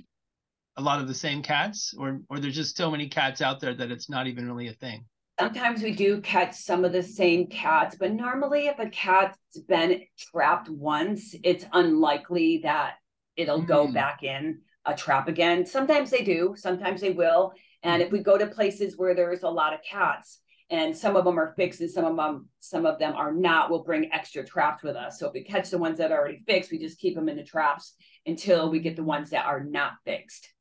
a 0.78 0.82
lot 0.82 1.02
of 1.02 1.08
the 1.08 1.14
same 1.14 1.42
cats, 1.44 1.94
or 1.98 2.22
or 2.30 2.40
there's 2.40 2.56
just 2.56 2.78
so 2.78 2.90
many 2.90 3.08
cats 3.10 3.42
out 3.42 3.60
there 3.60 3.74
that 3.76 3.92
it's 3.92 4.10
not 4.10 4.28
even 4.28 4.46
really 4.48 4.68
a 4.70 4.74
thing. 4.74 5.06
sometimes 5.40 5.82
we 5.82 5.92
do 5.92 6.22
catch 6.22 6.54
some 6.56 6.86
of 6.86 6.92
the 6.92 7.02
same 7.02 7.48
cats, 7.48 7.96
but 7.96 8.12
normally 8.14 8.68
if 8.68 8.78
a 8.78 8.88
cat's 8.90 9.38
been 9.68 10.02
trapped 10.18 10.70
once, 10.70 11.34
it's 11.44 11.66
unlikely 11.74 12.60
that 12.60 12.96
it'll 13.36 13.62
go 13.62 13.88
Mm. 13.88 13.94
back 13.94 14.22
in 14.24 14.62
a 14.86 14.94
trap 14.94 15.28
again. 15.28 15.66
Sometimes 15.66 16.12
they 16.12 16.24
do, 16.24 16.54
sometimes 16.56 17.02
they 17.02 17.12
will. 17.12 17.54
And 17.82 18.04
if 18.04 18.12
we 18.12 18.20
go 18.20 18.38
to 18.38 18.46
places 18.46 18.98
where 19.00 19.16
there's 19.16 19.42
a 19.42 19.50
lot 19.50 19.74
of 19.74 19.82
cats 19.82 20.42
and 20.70 20.96
some 20.96 21.16
of 21.16 21.26
them 21.26 21.40
are 21.40 21.56
fixed 21.58 21.82
and 21.82 21.90
some 21.90 22.06
of 22.06 22.16
them 22.16 22.48
some 22.60 22.86
of 22.86 23.00
them 23.00 23.16
are 23.16 23.34
not, 23.34 23.72
we'll 23.72 23.84
bring 23.84 24.12
extra 24.14 24.46
traps 24.46 24.84
with 24.84 24.96
us. 24.96 25.18
So 25.18 25.28
if 25.28 25.34
we 25.34 25.44
catch 25.44 25.72
the 25.72 25.80
ones 25.80 25.98
that 25.98 26.12
are 26.12 26.20
already 26.20 26.44
fixed, 26.46 26.72
we 26.72 26.78
just 26.78 27.00
keep 27.00 27.16
them 27.16 27.30
in 27.30 27.38
the 27.38 27.44
traps 27.44 27.96
until 28.28 28.70
we 28.70 28.80
get 28.80 28.96
the 28.96 29.04
ones 29.16 29.32
that 29.32 29.46
are 29.48 29.64
not 29.64 29.94
fixed. 30.06 30.54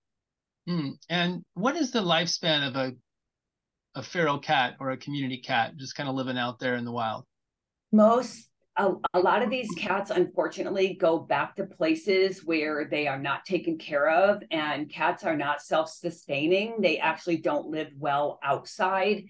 Hmm. 0.66 0.90
And 1.08 1.42
what 1.54 1.76
is 1.76 1.90
the 1.90 2.02
lifespan 2.02 2.68
of 2.68 2.76
a 2.76 2.92
a 3.96 4.02
feral 4.04 4.38
cat 4.38 4.76
or 4.78 4.90
a 4.90 4.96
community 4.96 5.38
cat 5.38 5.76
just 5.76 5.96
kind 5.96 6.08
of 6.08 6.14
living 6.14 6.38
out 6.38 6.60
there 6.60 6.76
in 6.76 6.84
the 6.84 6.92
wild? 6.92 7.24
most 7.92 8.46
a, 8.76 8.92
a 9.14 9.18
lot 9.18 9.42
of 9.42 9.50
these 9.50 9.68
cats 9.76 10.10
unfortunately 10.10 10.94
go 10.94 11.18
back 11.18 11.56
to 11.56 11.64
places 11.64 12.44
where 12.44 12.86
they 12.90 13.06
are 13.06 13.18
not 13.18 13.44
taken 13.44 13.78
care 13.78 14.08
of 14.08 14.42
and 14.50 14.90
cats 14.90 15.24
are 15.24 15.36
not 15.36 15.60
self-sustaining 15.60 16.80
they 16.80 16.98
actually 16.98 17.36
don't 17.36 17.66
live 17.66 17.88
well 17.98 18.38
outside 18.42 19.24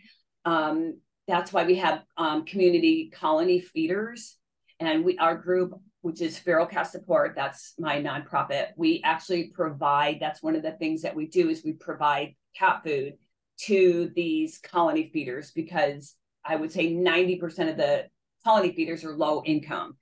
um, 0.45 0.99
that's 1.27 1.53
why 1.53 1.65
we 1.65 1.77
have 1.77 2.03
um, 2.17 2.45
community 2.45 3.11
colony 3.15 3.61
feeders 3.61 4.37
and 4.79 5.05
we 5.05 5.17
our 5.19 5.37
group 5.37 5.73
which 6.03 6.21
is 6.21 6.39
feral 6.39 6.67
cat 6.67 6.87
support 6.87 7.35
that's 7.37 7.75
my 7.79 8.01
nonprofit 8.01 8.69
we 8.77 9.01
actually 9.05 9.49
provide 9.55 10.19
that's 10.21 10.43
one 10.43 10.57
of 10.57 10.63
the 10.63 10.73
things 10.73 11.03
that 11.03 11.15
we 11.15 11.27
do 11.27 11.49
is 11.49 11.63
we 11.65 11.73
provide 11.73 12.35
cat 12.57 12.83
food 12.85 13.15
to 13.59 14.11
these 14.15 14.59
colony 14.59 15.11
feeders 15.13 15.51
because 15.51 16.15
i 16.45 16.57
would 16.57 16.73
say 16.73 16.93
90% 16.93 17.71
of 17.71 17.77
the 17.77 18.07
colony 18.45 18.73
feeders 18.75 19.05
are 19.05 19.17
low 19.17 19.43
income. 19.45 19.97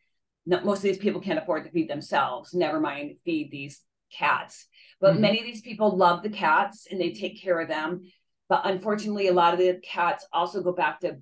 Most 0.46 0.78
of 0.78 0.82
these 0.82 0.98
people 0.98 1.20
can't 1.20 1.38
afford 1.38 1.64
to 1.64 1.70
feed 1.70 1.90
themselves, 1.90 2.54
never 2.54 2.80
mind 2.80 3.16
feed 3.24 3.50
these 3.50 3.82
cats. 4.10 4.66
But 5.00 5.16
Mhm. 5.16 5.20
many 5.20 5.38
of 5.40 5.44
these 5.44 5.60
people 5.60 5.96
love 5.96 6.22
the 6.22 6.30
cats 6.30 6.86
and 6.90 7.00
they 7.00 7.12
take 7.12 7.40
care 7.40 7.60
of 7.60 7.68
them. 7.68 8.10
But 8.48 8.62
unfortunately, 8.64 9.26
a 9.26 9.34
lot 9.34 9.52
of 9.52 9.58
the 9.58 9.78
cats 9.82 10.26
also 10.32 10.62
go 10.62 10.72
back 10.72 11.00
to 11.00 11.18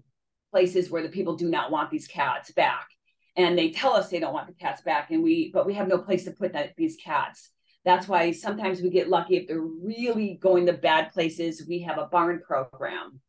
places 0.52 0.90
where 0.90 1.02
the 1.02 1.08
people 1.08 1.36
do 1.36 1.48
not 1.48 1.72
want 1.72 1.90
these 1.90 2.06
cats 2.06 2.52
back. 2.52 2.86
And 3.36 3.56
they 3.58 3.70
tell 3.70 3.92
us 3.92 4.08
they 4.08 4.18
don't 4.20 4.32
want 4.34 4.46
the 4.46 4.54
cats 4.54 4.80
back, 4.80 5.10
and 5.10 5.22
we 5.22 5.50
but 5.52 5.66
we 5.66 5.74
have 5.74 5.88
no 5.88 5.98
place 5.98 6.24
to 6.24 6.30
put 6.30 6.54
that 6.54 6.72
these 6.76 6.96
cats. 6.96 7.50
That's 7.84 8.08
why 8.08 8.32
sometimes 8.32 8.80
we 8.80 8.90
get 8.90 9.08
lucky 9.08 9.36
if 9.36 9.46
they're 9.46 9.60
really 9.60 10.38
going 10.40 10.66
to 10.66 10.72
bad 10.72 11.12
places. 11.12 11.64
We 11.68 11.80
have 11.80 11.98
a 11.98 12.06
barn 12.06 12.40
program 12.44 13.20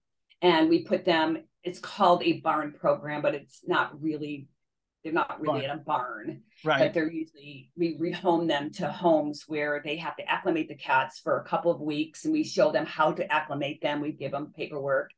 and 0.42 0.70
we 0.70 0.84
put 0.84 1.06
them 1.06 1.38
it's 1.64 1.80
called 1.80 2.24
a 2.24 2.40
barn 2.42 2.74
program 2.74 3.22
but 3.22 3.36
it's 3.36 3.62
not 3.66 4.02
really 4.02 4.48
they're 5.04 5.14
not 5.14 5.40
really 5.40 5.62
Barn. 5.62 5.72
in 5.72 5.72
a 5.72 5.78
barn 5.78 6.42
Right. 6.64 6.80
but 6.80 6.94
they're 6.94 7.12
usually 7.12 7.72
we 7.78 7.98
rehome 8.00 8.48
them 8.48 8.72
to 8.74 8.90
homes 8.90 9.44
where 9.48 9.82
they 9.84 9.98
have 9.98 10.16
to 10.18 10.30
acclimate 10.30 10.68
the 10.70 10.76
cats 10.76 11.20
for 11.20 11.40
a 11.40 11.44
couple 11.44 11.72
of 11.72 11.80
weeks 11.82 12.26
and 12.26 12.34
we 12.34 12.44
show 12.44 12.72
them 12.72 12.86
how 12.86 13.12
to 13.12 13.32
acclimate 13.32 13.82
them 13.82 14.02
we 14.02 14.12
give 14.12 14.32
them 14.32 14.54
paperwork 14.56 15.12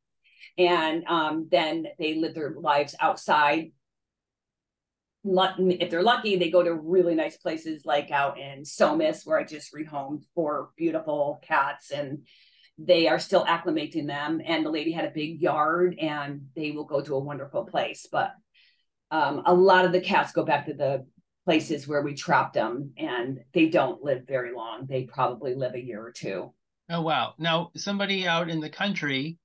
and 0.57 1.03
um, 1.05 1.47
then 1.51 1.87
they 1.97 2.15
live 2.15 2.33
their 2.33 2.55
lives 2.57 2.95
outside 2.99 3.71
if 5.25 5.89
they're 5.89 6.01
lucky 6.01 6.37
they 6.37 6.49
go 6.49 6.63
to 6.63 6.73
really 6.73 7.13
nice 7.13 7.35
places 7.35 7.85
like 7.85 8.09
out 8.09 8.39
in 8.39 8.63
somis 8.63 9.25
where 9.25 9.37
i 9.37 9.43
just 9.43 9.73
rehomed 9.73 10.23
four 10.33 10.69
beautiful 10.77 11.39
cats 11.45 11.91
and 11.91 12.19
they 12.79 13.07
are 13.07 13.19
still 13.19 13.45
acclimating 13.45 14.07
them. 14.07 14.41
And 14.43 14.65
the 14.65 14.71
lady 14.71 14.91
had 14.91 15.05
a 15.05 15.11
big 15.11 15.41
yard 15.41 15.97
and 15.99 16.47
they 16.55 16.71
will 16.71 16.85
go 16.85 17.01
to 17.01 17.15
a 17.15 17.19
wonderful 17.19 17.65
place. 17.65 18.07
But 18.09 18.31
um, 19.11 19.43
a 19.45 19.53
lot 19.53 19.85
of 19.85 19.91
the 19.91 20.01
cats 20.01 20.31
go 20.31 20.45
back 20.45 20.65
to 20.67 20.73
the 20.73 21.05
places 21.45 21.87
where 21.87 22.01
we 22.01 22.13
trapped 22.13 22.53
them 22.53 22.93
and 22.97 23.39
they 23.53 23.67
don't 23.67 24.03
live 24.03 24.23
very 24.27 24.53
long. 24.53 24.85
They 24.87 25.03
probably 25.03 25.55
live 25.55 25.73
a 25.75 25.83
year 25.83 26.01
or 26.01 26.11
two. 26.11 26.53
Oh 26.89 27.01
wow. 27.01 27.33
Now 27.37 27.71
somebody 27.75 28.27
out 28.27 28.49
in 28.49 28.61
the 28.61 28.69
country 28.69 29.37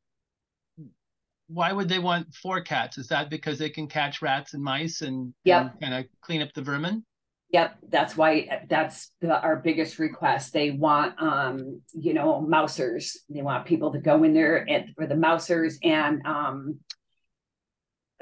why 1.54 1.72
would 1.72 1.88
they 1.88 1.98
want 1.98 2.34
four 2.34 2.60
cats? 2.60 2.98
Is 2.98 3.08
that 3.08 3.30
because 3.30 3.58
they 3.58 3.70
can 3.70 3.86
catch 3.86 4.20
rats 4.20 4.54
and 4.54 4.62
mice 4.62 5.00
and, 5.00 5.32
Yep. 5.44 5.62
and 5.62 5.80
kind 5.80 5.94
of 5.94 6.06
clean 6.20 6.42
up 6.42 6.52
the 6.52 6.62
vermin? 6.62 7.04
Yep, 7.50 7.76
that's 7.88 8.16
why 8.16 8.64
that's 8.68 9.12
the, 9.20 9.40
our 9.40 9.56
biggest 9.56 10.00
request. 10.00 10.52
They 10.52 10.72
want, 10.72 11.20
um, 11.22 11.80
you 11.92 12.12
know, 12.12 12.40
mousers. 12.40 13.16
They 13.30 13.42
want 13.42 13.64
people 13.64 13.92
to 13.92 14.00
go 14.00 14.24
in 14.24 14.34
there 14.34 14.68
and 14.68 14.92
for 14.96 15.06
the 15.06 15.14
mousers 15.14 15.78
and 15.84 16.26
um, 16.26 16.80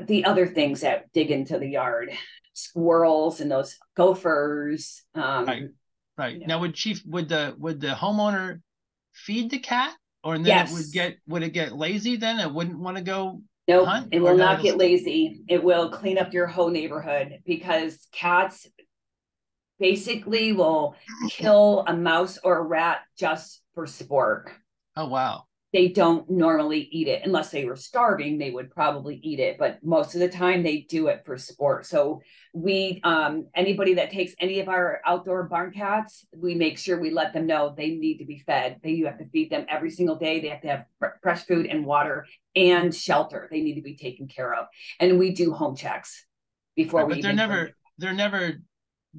the 0.02 0.26
other 0.26 0.46
things 0.46 0.82
that 0.82 1.10
dig 1.14 1.30
into 1.30 1.58
the 1.58 1.68
yard, 1.68 2.10
squirrels 2.52 3.40
and 3.40 3.50
those 3.50 3.78
gophers. 3.96 5.02
Um, 5.14 5.46
Right. 5.46 5.62
Right. 6.18 6.40
Yeah. 6.40 6.46
Now 6.48 6.60
would 6.60 6.74
chief 6.74 7.00
would 7.06 7.30
the 7.30 7.54
would 7.58 7.80
the 7.80 7.88
homeowner 7.88 8.60
feed 9.14 9.50
the 9.50 9.58
cat? 9.58 9.94
Or 10.24 10.38
then 10.38 10.46
it 10.46 10.48
Yes. 10.48 10.72
would 10.72 10.92
get 10.92 11.18
would 11.26 11.42
it 11.42 11.50
get 11.50 11.72
lazy 11.72 12.16
then? 12.16 12.38
It 12.38 12.52
wouldn't 12.52 12.78
want 12.78 12.96
to 12.96 13.02
go 13.02 13.42
Nope, 13.68 13.86
hunt 13.86 14.08
it 14.12 14.20
will 14.20 14.36
not 14.36 14.62
get 14.62 14.76
lazy. 14.76 15.42
It 15.48 15.62
will 15.62 15.90
clean 15.90 16.18
up 16.18 16.32
your 16.32 16.46
whole 16.46 16.70
neighborhood 16.70 17.40
because 17.46 18.08
cats 18.12 18.66
basically 19.78 20.52
will 20.52 20.94
kill 21.30 21.84
a 21.86 21.94
mouse 21.94 22.38
or 22.42 22.58
a 22.58 22.62
rat 22.62 23.00
just 23.18 23.62
for 23.74 23.86
sport. 23.86 24.52
Oh 24.96 25.06
wow. 25.06 25.46
They 25.72 25.88
don't 25.88 26.28
normally 26.28 26.80
eat 26.92 27.08
it 27.08 27.22
unless 27.24 27.50
they 27.50 27.64
were 27.64 27.76
starving, 27.76 28.36
they 28.36 28.50
would 28.50 28.70
probably 28.70 29.18
eat 29.22 29.40
it, 29.40 29.56
but 29.58 29.82
most 29.82 30.14
of 30.14 30.20
the 30.20 30.28
time 30.28 30.62
they 30.62 30.80
do 30.80 31.06
it 31.06 31.22
for 31.24 31.38
sport. 31.38 31.86
So 31.86 32.20
we 32.52 33.00
um 33.04 33.46
anybody 33.54 33.94
that 33.94 34.10
takes 34.10 34.34
any 34.38 34.60
of 34.60 34.68
our 34.68 35.00
outdoor 35.06 35.44
barn 35.44 35.72
cats, 35.72 36.26
we 36.36 36.54
make 36.54 36.78
sure 36.78 37.00
we 37.00 37.10
let 37.10 37.32
them 37.32 37.46
know 37.46 37.72
they 37.74 37.90
need 37.90 38.18
to 38.18 38.26
be 38.26 38.42
fed. 38.44 38.80
They 38.82 38.90
you 38.90 39.06
have 39.06 39.18
to 39.18 39.28
feed 39.30 39.50
them 39.50 39.64
every 39.68 39.90
single 39.90 40.16
day. 40.16 40.40
They 40.40 40.48
have 40.48 40.60
to 40.62 40.68
have 40.68 40.84
fr- 40.98 41.18
fresh 41.22 41.46
food 41.46 41.66
and 41.66 41.86
water 41.86 42.26
and 42.54 42.94
shelter. 42.94 43.48
They 43.50 43.62
need 43.62 43.76
to 43.76 43.82
be 43.82 43.96
taken 43.96 44.28
care 44.28 44.52
of. 44.54 44.66
And 45.00 45.18
we 45.18 45.32
do 45.32 45.52
home 45.52 45.74
checks 45.74 46.26
before 46.76 47.00
Right, 47.00 47.08
we 47.08 47.14
but 47.14 47.22
they're 47.22 47.32
never 47.32 47.70
they're 47.96 48.12
never 48.12 48.60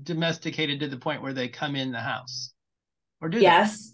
domesticated 0.02 0.80
to 0.82 0.88
the 0.88 0.98
point 0.98 1.22
where 1.22 1.34
they 1.34 1.48
come 1.48 1.76
in 1.76 1.92
the 1.92 2.00
house. 2.00 2.54
Or 3.22 3.30
do 3.30 3.40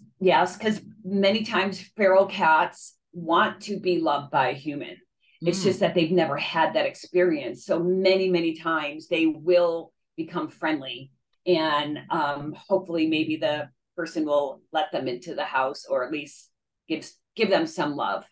Yes, 0.20 0.56
because 0.56 0.80
many 1.04 1.44
times 1.44 1.80
feral 1.96 2.26
cats 2.26 2.96
want 3.12 3.62
to 3.62 3.80
be 3.80 3.98
loved 4.00 4.30
by 4.30 4.48
a 4.50 4.54
human. 4.54 4.96
It's 5.42 5.60
Mm, 5.60 5.64
just 5.64 5.80
that 5.80 5.94
they've 5.94 6.10
never 6.12 6.36
had 6.36 6.74
that 6.74 6.84
experience. 6.86 7.64
So 7.64 7.78
many, 7.82 8.28
many 8.28 8.54
times 8.54 9.08
they 9.08 9.26
will 9.26 9.92
become 10.16 10.48
friendly, 10.48 11.12
and 11.46 11.98
um, 12.10 12.52
hopefully, 12.68 13.06
maybe 13.06 13.36
the 13.36 13.70
person 13.96 14.26
will 14.26 14.60
let 14.72 14.92
them 14.92 15.08
into 15.08 15.34
the 15.34 15.44
house, 15.44 15.86
or 15.86 16.04
at 16.04 16.12
least 16.12 16.50
gives 16.88 17.16
give 17.36 17.48
them 17.48 17.66
some 17.66 17.96
love. 17.96 18.24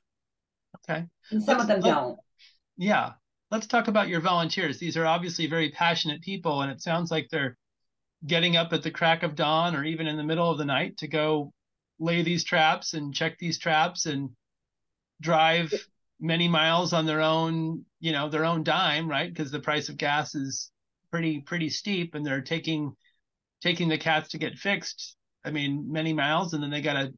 okay. 0.77 1.07
And 1.31 1.43
some 1.43 1.59
Let's- 1.59 1.63
of 1.63 1.69
them 1.69 1.81
let- 1.81 1.95
don't. 1.95 2.19
Yeah. 2.77 3.13
Let's 3.51 3.67
talk 3.67 3.89
about 3.89 4.09
your 4.09 4.21
volunteers. 4.21 4.79
These 4.79 4.99
are 4.99 5.07
obviously 5.07 5.47
very 5.47 5.71
passionate 5.71 6.21
people, 6.21 6.61
and 6.61 6.71
it 6.71 6.83
sounds 6.83 7.11
like 7.11 7.29
they're 7.31 7.57
getting 8.27 8.57
up 8.57 8.75
at 8.75 8.83
the 8.83 8.91
crack 8.91 9.23
of 9.23 9.35
dawn 9.35 9.75
or 9.75 9.85
even 9.85 10.07
in 10.07 10.19
the 10.19 10.23
middle 10.25 10.51
of 10.51 10.59
the 10.59 10.67
night 10.67 10.99
to 10.99 11.09
go 11.09 11.51
lay 11.99 12.23
these 12.23 12.45
traps 12.45 12.95
and 12.95 13.15
check 13.15 13.39
these 13.39 13.59
traps 13.59 14.07
and 14.07 14.31
drive 15.21 15.73
many 16.21 16.49
miles 16.49 16.93
on 16.93 17.07
their 17.07 17.21
own, 17.21 17.85
you 18.01 18.13
know, 18.13 18.29
their 18.29 18.45
own 18.45 18.63
dime, 18.63 19.09
right? 19.09 19.33
Because 19.33 19.51
the 19.51 19.61
price 19.61 19.89
of 19.89 19.97
gas 19.97 20.35
is 20.35 20.71
pretty 21.11 21.41
pretty 21.41 21.71
steep 21.71 22.15
and 22.15 22.25
they're 22.25 22.41
taking 22.43 22.93
taking 23.63 23.89
the 23.89 23.99
cats 23.99 24.31
to 24.31 24.39
get 24.39 24.55
fixed. 24.57 25.17
I 25.45 25.51
mean, 25.51 25.91
many 25.91 26.13
miles 26.13 26.53
and 26.55 26.63
then 26.63 26.71
they 26.71 26.81
got 26.83 26.95
to 26.95 27.13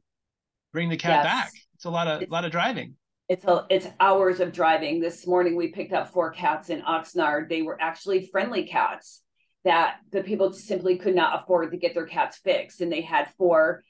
bring 0.71 0.89
the 0.89 0.97
cat 0.97 1.23
Yes. 1.23 1.25
back. 1.25 1.51
It's 1.75 1.85
a 1.85 1.89
lot 1.89 2.07
of 2.07 2.21
It's- 2.21 2.31
lot 2.31 2.45
of 2.45 2.51
driving. 2.51 2.95
It's 3.29 3.45
a, 3.45 3.65
it's 3.69 3.87
hours 4.01 4.41
of 4.41 4.51
driving. 4.51 4.99
This 4.99 5.25
morning 5.25 5.55
we 5.55 5.69
picked 5.69 5.93
up 5.93 6.09
four 6.11 6.31
cats 6.31 6.69
in 6.69 6.81
Oxnard. 6.81 7.47
They 7.47 7.61
were 7.61 7.81
actually 7.81 8.27
friendly 8.27 8.65
cats 8.65 9.21
that 9.63 9.99
the 10.11 10.21
people 10.21 10.51
simply 10.51 10.97
could 10.97 11.15
not 11.15 11.41
afford 11.41 11.71
to 11.71 11.77
get 11.77 11.93
their 11.93 12.05
cats 12.07 12.39
fixed, 12.39 12.81
and 12.81 12.91
they 12.91 12.99
had 13.01 13.31
four 13.37 13.83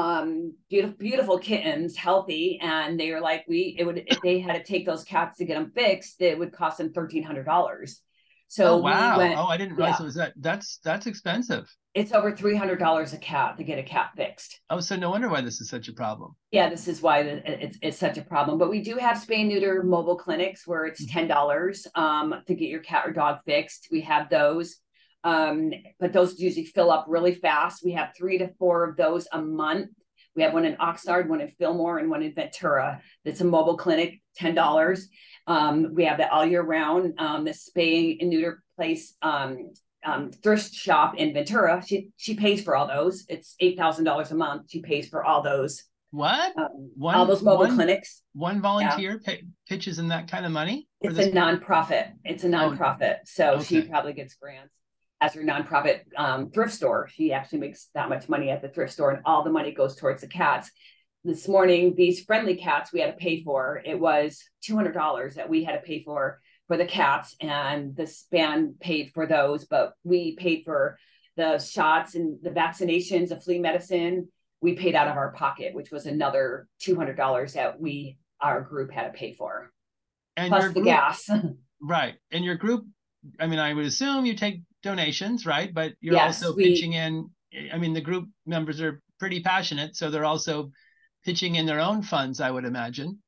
um 0.00 0.52
beautiful 0.68 0.96
beautiful 0.98 1.38
kittens 1.38 1.96
healthy 1.96 2.58
and 2.60 3.00
they 3.00 3.10
were 3.12 3.20
like 3.30 3.42
we 3.48 3.60
it 3.78 3.84
would 3.86 3.98
if 4.06 4.20
they 4.20 4.38
had 4.46 4.54
to 4.54 4.62
take 4.72 4.84
those 4.84 5.04
cats 5.04 5.38
to 5.38 5.44
get 5.48 5.54
them 5.58 5.72
fixed 5.74 6.20
it 6.20 6.38
would 6.38 6.52
cost 6.52 6.76
them 6.78 6.92
thirteen 6.92 7.22
hundred 7.22 7.44
dollars 7.44 7.90
so 8.48 8.64
oh 8.74 8.76
wow. 8.76 9.16
we 9.16 9.24
went 9.24 9.38
oh, 9.38 9.46
I 9.46 9.56
didn't 9.56 9.76
realize 9.76 9.96
yeah. 9.98 10.04
it 10.04 10.06
was 10.10 10.14
that 10.22 10.32
that's 10.48 10.68
that's 10.84 11.06
expensive. 11.06 11.64
it's 11.94 12.12
over 12.12 12.30
three 12.40 12.56
hundred 12.56 12.78
dollars 12.78 13.12
a 13.14 13.18
cat 13.18 13.56
to 13.58 13.64
get 13.64 13.78
a 13.78 13.82
cat 13.82 14.10
fixed 14.16 14.60
Oh, 14.68 14.80
so 14.80 14.96
no 14.96 15.10
wonder 15.10 15.28
why 15.28 15.40
this 15.40 15.60
is 15.62 15.68
such 15.70 15.88
a 15.88 15.92
problem. 16.02 16.30
yeah, 16.52 16.68
this 16.68 16.86
is 16.92 16.98
why 17.00 17.16
it's 17.20 17.78
it's 17.86 17.98
such 18.06 18.18
a 18.18 18.22
problem. 18.22 18.58
But 18.58 18.70
we 18.74 18.80
do 18.82 18.94
have 19.06 19.16
spay 19.16 19.46
neuter 19.50 19.82
mobile 19.82 20.18
clinics 20.24 20.60
where 20.66 20.84
it's 20.90 21.02
Mhm. 21.04 21.12
ten 21.16 21.26
dollars 21.36 21.78
um, 21.94 22.34
to 22.48 22.54
get 22.60 22.68
your 22.74 22.82
cat 22.90 23.02
or 23.06 23.12
dog 23.12 23.34
fixed. 23.46 23.82
We 23.90 24.02
have 24.02 24.28
those, 24.28 24.68
um, 25.26 25.72
but 25.98 26.12
those 26.12 26.38
usually 26.38 26.64
fill 26.66 26.92
up 26.92 27.06
really 27.08 27.34
fast. 27.34 27.84
We 27.84 27.92
have 27.92 28.12
three 28.16 28.38
to 28.38 28.48
four 28.60 28.88
of 28.88 28.96
those 28.96 29.26
a 29.32 29.42
month. 29.42 29.90
We 30.36 30.42
have 30.44 30.52
one 30.52 30.64
in 30.64 30.76
Oxnard, 30.76 31.26
one 31.26 31.40
in 31.40 31.50
Fillmore, 31.58 31.98
and 31.98 32.08
one 32.08 32.22
in 32.22 32.32
Ventura. 32.32 33.00
That's 33.24 33.40
a 33.40 33.44
mobile 33.44 33.76
clinic, 33.76 34.20
ten 34.36 34.54
dollars. 34.54 35.08
Um, 35.48 35.94
we 35.94 36.04
have 36.04 36.18
that 36.18 36.30
all 36.30 36.46
year 36.46 36.62
round. 36.62 37.14
Um, 37.18 37.44
the 37.44 37.50
spay 37.50 38.18
and 38.20 38.30
neuter 38.30 38.62
place. 38.76 39.14
Um, 39.20 39.72
um, 40.04 40.30
thrift 40.30 40.72
shop 40.72 41.16
in 41.16 41.34
Ventura. 41.34 41.82
She 41.84 42.10
she 42.16 42.36
pays 42.36 42.62
for 42.62 42.76
all 42.76 42.86
those. 42.86 43.24
It's 43.28 43.56
eight 43.58 43.76
thousand 43.76 44.04
dollars 44.04 44.30
a 44.30 44.36
month. 44.36 44.70
She 44.70 44.80
pays 44.80 45.08
for 45.08 45.24
all 45.24 45.42
those 45.42 45.82
What? 46.12 46.56
um, 46.56 46.92
One- 46.96 47.16
all 47.16 47.26
those 47.26 47.42
mobile 47.42 47.66
one- 47.66 47.74
clinics. 47.74 48.22
One 48.32 48.60
volunteer 48.60 49.18
pa 49.18 49.32
pitches 49.68 49.98
in 49.98 50.06
that 50.08 50.30
kind 50.30 50.46
of 50.46 50.52
money? 50.52 50.86
It's 51.00 51.18
a 51.18 51.32
nonprofit. 51.32 52.12
It's 52.24 52.44
a 52.44 52.48
nonprofit. 52.48 53.16
So 53.24 53.60
she 53.60 53.82
probably 53.82 54.12
gets 54.12 54.34
grants 54.34 54.72
as 55.26 55.34
her 55.34 55.42
nonprofit 55.42 56.02
um, 56.16 56.50
thrift 56.50 56.72
store. 56.72 57.08
She 57.12 57.32
actually 57.32 57.58
makes 57.58 57.88
that 57.94 58.08
much 58.08 58.28
money 58.28 58.50
at 58.50 58.62
the 58.62 58.68
thrift 58.68 58.92
store, 58.92 59.10
and 59.10 59.22
all 59.24 59.42
the 59.42 59.50
money 59.50 59.72
goes 59.72 59.96
towards 59.96 60.20
the 60.20 60.28
cats. 60.28 60.70
This 61.24 61.48
morning, 61.48 61.94
these 61.96 62.22
friendly 62.22 62.54
cats 62.54 62.92
we 62.92 63.00
had 63.00 63.10
to 63.10 63.16
pay 63.16 63.42
for. 63.42 63.82
It 63.84 63.98
was 63.98 64.44
two 64.62 64.76
hundred 64.76 64.92
dollars 64.92 65.34
that 65.34 65.48
we 65.48 65.64
had 65.64 65.72
to 65.72 65.80
pay 65.80 66.04
for 66.04 66.40
for 66.68 66.76
the 66.76 66.86
cats, 66.86 67.34
and 67.40 67.96
the 67.96 68.06
span 68.06 68.74
paid 68.80 69.10
for 69.14 69.26
those, 69.26 69.64
but 69.64 69.94
we 70.04 70.36
paid 70.36 70.62
for 70.64 70.96
the 71.36 71.58
shots 71.58 72.14
and 72.14 72.38
the 72.42 72.50
vaccinations, 72.50 73.28
the 73.30 73.40
flea 73.40 73.58
medicine. 73.58 74.28
We 74.60 74.74
paid 74.74 74.94
out 74.94 75.08
of 75.08 75.16
our 75.16 75.32
pocket, 75.32 75.74
which 75.74 75.90
was 75.90 76.06
another 76.06 76.68
two 76.78 76.94
hundred 76.94 77.16
dollars 77.16 77.54
that 77.54 77.80
we 77.80 78.18
our 78.40 78.60
group 78.60 78.92
had 78.92 79.12
to 79.12 79.18
pay 79.18 79.32
for, 79.32 79.72
and 80.36 80.50
plus 80.50 80.68
the 80.68 80.74
group, 80.74 80.84
gas. 80.86 81.28
right? 81.80 82.14
And 82.30 82.44
your 82.44 82.54
group, 82.54 82.86
I 83.40 83.48
mean, 83.48 83.58
I 83.58 83.74
would 83.74 83.86
assume 83.86 84.26
you 84.26 84.36
take 84.36 84.62
donations, 84.82 85.46
right? 85.46 85.72
But 85.72 85.94
you're 86.00 86.14
Yes, 86.14 86.42
also 86.42 86.54
we- 86.56 86.64
pitching 86.64 86.92
in. 86.94 87.30
I 87.72 87.78
mean, 87.78 87.94
the 87.94 88.00
group 88.00 88.28
members 88.44 88.80
are 88.80 89.00
pretty 89.18 89.40
passionate, 89.40 89.96
so 89.96 90.10
they're 90.10 90.24
also 90.24 90.70
pitching 91.24 91.54
in 91.56 91.66
their 91.66 91.80
own 91.80 92.02
funds, 92.02 92.40
I 92.40 92.50
would 92.50 92.64
imagine. 92.64 93.18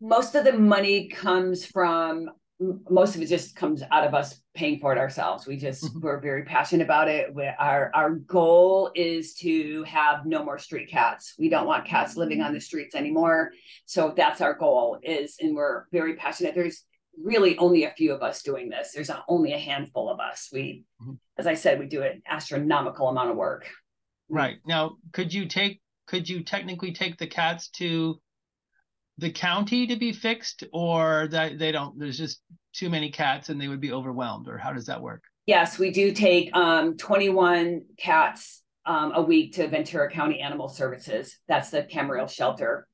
most 0.00 0.34
of 0.34 0.44
the 0.44 0.52
money 0.52 1.08
comes 1.08 1.64
from 1.64 2.28
most 2.90 3.14
of 3.16 3.22
it 3.22 3.26
just 3.26 3.54
comes 3.56 3.82
out 3.90 4.06
of 4.06 4.12
us 4.14 4.40
paying 4.54 4.78
for 4.80 4.92
it 4.92 4.98
ourselves 4.98 5.46
we 5.46 5.56
just 5.56 5.84
Mhm. 5.84 6.02
we're 6.02 6.20
very 6.20 6.44
passionate 6.44 6.84
about 6.84 7.08
it 7.08 7.32
we, 7.34 7.44
our 7.58 7.90
our 7.94 8.10
goal 8.16 8.90
is 8.94 9.34
to 9.36 9.82
have 9.84 10.26
no 10.26 10.44
more 10.44 10.58
street 10.58 10.88
cats 10.90 11.34
we 11.38 11.48
don't 11.48 11.66
want 11.66 11.84
cats 11.86 12.16
living 12.16 12.40
on 12.42 12.52
the 12.52 12.60
streets 12.60 12.94
anymore 12.94 13.50
so 13.86 14.12
that's 14.16 14.40
our 14.40 14.54
goal 14.54 14.98
is 15.02 15.36
and 15.40 15.54
we're 15.54 15.84
very 15.92 16.14
passionate 16.16 16.54
there's 16.54 16.84
really 17.22 17.56
only 17.58 17.84
a 17.84 17.90
few 17.90 18.12
of 18.12 18.22
us 18.22 18.42
doing 18.42 18.68
this 18.68 18.92
there's 18.92 19.10
a, 19.10 19.24
only 19.28 19.52
a 19.52 19.58
handful 19.58 20.08
of 20.10 20.18
us 20.20 20.48
we 20.52 20.84
Mhm. 21.02 21.18
as 21.38 21.46
i 21.46 21.54
said 21.54 21.78
we 21.78 21.86
do 21.86 22.02
an 22.02 22.22
astronomical 22.28 23.08
amount 23.08 23.30
of 23.30 23.36
work 23.36 23.68
Right 24.30 24.56
now, 24.66 24.96
could 25.12 25.32
you 25.34 25.44
take? 25.46 25.82
Could 26.06 26.26
you 26.26 26.42
technically 26.42 26.92
take 26.94 27.18
the 27.18 27.26
cats 27.26 27.68
to 27.76 28.18
the 29.18 29.30
county 29.30 29.86
to 29.86 29.96
be 29.96 30.12
fixed, 30.12 30.64
or 30.72 31.28
that 31.30 31.58
they 31.58 31.70
don't? 31.72 31.98
There's 31.98 32.16
just 32.16 32.40
too 32.72 32.88
many 32.88 33.10
cats, 33.10 33.50
and 33.50 33.60
they 33.60 33.68
would 33.68 33.82
be 33.82 33.92
overwhelmed, 33.92 34.48
or 34.48 34.56
how 34.56 34.72
does 34.72 34.86
that 34.86 35.02
work? 35.02 35.22
Yes, 35.44 35.78
we 35.78 35.90
do 35.90 36.10
take 36.12 36.56
um 36.56 36.96
21 36.96 37.82
cats 37.98 38.62
um 38.86 39.12
a 39.14 39.20
week 39.20 39.52
to 39.56 39.68
Ventura 39.68 40.10
County 40.10 40.40
Animal 40.40 40.68
Services. 40.70 41.38
That's 41.46 41.68
the 41.70 41.82
Camarillo 41.82 42.28
shelter 42.28 42.88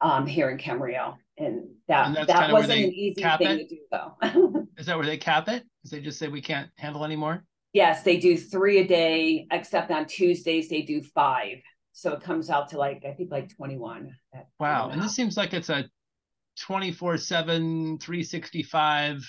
um 0.00 0.26
here 0.26 0.50
in 0.50 0.58
Camarillo. 0.58 1.16
And 1.38 1.68
that 1.88 2.06
And 2.06 2.28
that 2.28 2.52
wasn't 2.52 2.80
an 2.80 2.92
easy 2.92 3.22
thing 3.22 3.40
it? 3.40 3.68
to 3.68 3.74
do 3.74 3.78
though. 3.90 4.66
Is 4.76 4.86
that 4.86 4.96
where 4.96 5.06
they 5.06 5.16
cap 5.16 5.48
it? 5.48 5.64
Because 5.82 5.90
they 5.90 6.00
just 6.00 6.18
say 6.18 6.28
we 6.28 6.42
can't 6.42 6.70
handle 6.76 7.04
anymore? 7.04 7.44
yes, 7.72 8.02
they 8.02 8.16
do 8.16 8.36
three 8.36 8.78
a 8.78 8.86
day, 8.86 9.46
except 9.52 9.92
on 9.92 10.04
Tuesdays 10.04 10.68
they 10.68 10.82
do 10.82 11.00
five. 11.02 11.58
So 11.92 12.12
it 12.12 12.20
comes 12.22 12.50
out 12.50 12.68
to 12.70 12.78
like 12.78 13.04
I 13.06 13.12
think 13.12 13.30
like 13.30 13.54
21. 13.56 14.10
at- 14.34 14.48
Wow. 14.58 14.90
And 14.90 15.00
this 15.02 15.14
seems 15.14 15.36
like 15.36 15.54
it's 15.54 15.68
a 15.70 15.84
24 16.60 17.16
7, 17.16 17.98
365 17.98 19.22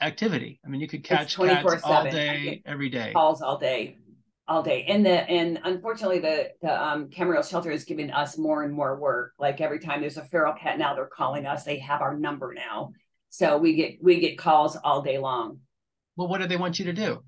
activity. 0.00 0.60
I 0.64 0.68
mean, 0.68 0.80
you 0.80 0.88
could 0.88 1.02
catch 1.02 1.36
cats 1.36 1.82
all 1.84 2.04
day, 2.04 2.62
every 2.66 2.90
day. 2.90 3.12
calls 3.14 3.40
all 3.42 3.58
day. 3.58 3.98
All 4.46 4.62
day. 4.62 4.84
And 4.84 5.04
the 5.04 5.10
and 5.30 5.58
unfortunately 5.64 6.18
the 6.20 6.50
the 6.60 6.82
um 6.82 7.08
Camarillo 7.08 7.48
shelter 7.48 7.70
is 7.70 7.84
giving 7.84 8.10
us 8.10 8.36
more 8.36 8.62
and 8.62 8.72
more 8.72 8.96
work. 8.96 9.32
Like 9.38 9.60
every 9.60 9.78
time 9.78 10.00
there's 10.00 10.16
a 10.18 10.24
feral 10.24 10.52
cat 10.54 10.78
now, 10.78 10.94
they're 10.94 11.06
calling 11.06 11.46
us. 11.46 11.64
They 11.64 11.78
have 11.78 12.02
our 12.02 12.16
number 12.16 12.52
now. 12.54 12.92
So 13.30 13.58
we 13.58 13.74
get 13.74 13.98
we 14.02 14.20
get 14.20 14.38
calls 14.38 14.76
all 14.76 15.02
day 15.02 15.18
long. 15.18 15.60
Well, 16.16 16.28
what 16.28 16.40
do 16.40 16.46
they 16.46 16.56
want 16.56 16.78
you 16.78 16.84
to 16.86 16.92
do? 16.92 17.22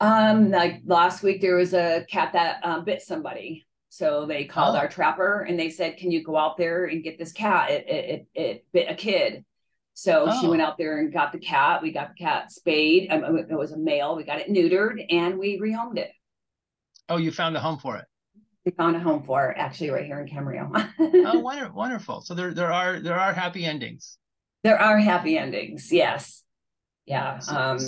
Um, 0.00 0.50
like 0.50 0.82
last 0.84 1.22
week 1.22 1.40
there 1.40 1.56
was 1.56 1.74
a 1.74 2.04
cat 2.08 2.32
that 2.34 2.64
um, 2.64 2.84
bit 2.84 3.02
somebody. 3.02 3.66
So 3.88 4.26
they 4.26 4.44
called 4.44 4.76
Oh. 4.76 4.78
our 4.78 4.88
trapper 4.88 5.40
and 5.40 5.58
they 5.58 5.70
said, 5.70 5.96
"Can 5.96 6.10
you 6.10 6.22
go 6.22 6.36
out 6.36 6.56
there 6.56 6.84
and 6.84 7.02
get 7.02 7.18
this 7.18 7.32
cat? 7.32 7.70
It 7.70 7.88
it 7.88 8.04
it, 8.34 8.40
it 8.40 8.66
bit 8.72 8.90
a 8.90 8.94
kid." 8.94 9.44
So 9.94 10.30
she 10.40 10.46
Oh. 10.46 10.50
went 10.50 10.62
out 10.62 10.78
there 10.78 10.98
and 10.98 11.12
got 11.12 11.32
the 11.32 11.38
cat. 11.40 11.82
We 11.82 11.90
got 11.90 12.10
the 12.10 12.22
cat 12.22 12.52
spayed. 12.52 13.10
Um, 13.10 13.38
it 13.38 13.50
was 13.50 13.72
a 13.72 13.78
male. 13.78 14.14
We 14.14 14.22
got 14.22 14.38
it 14.38 14.48
neutered 14.48 15.04
and 15.10 15.38
we 15.38 15.58
rehomed 15.58 15.96
it. 15.98 16.12
Oh, 17.08 17.16
you 17.16 17.30
found 17.30 17.56
a 17.56 17.60
home 17.60 17.78
for 17.78 17.96
it. 17.96 18.04
We 18.64 18.72
found 18.72 18.96
a 18.96 19.00
home 19.00 19.22
for 19.22 19.50
it, 19.50 19.56
actually 19.58 19.90
right 19.90 20.04
here 20.04 20.20
in 20.20 20.28
Camarillo. 20.28 20.90
Oh, 20.98 21.38
wonder, 21.40 21.70
wonderful. 21.72 22.20
So 22.20 22.34
there 22.34 22.52
there 22.52 22.72
are 22.72 23.00
there 23.00 23.18
are 23.18 23.32
happy 23.32 23.64
endings. 23.64 24.18
there 24.62 24.78
are 24.80 24.98
happy 24.98 25.38
endings. 25.38 25.90
Yes. 25.92 26.42
Yeah. 27.06 27.38
So- 27.38 27.56
Um, 27.56 27.78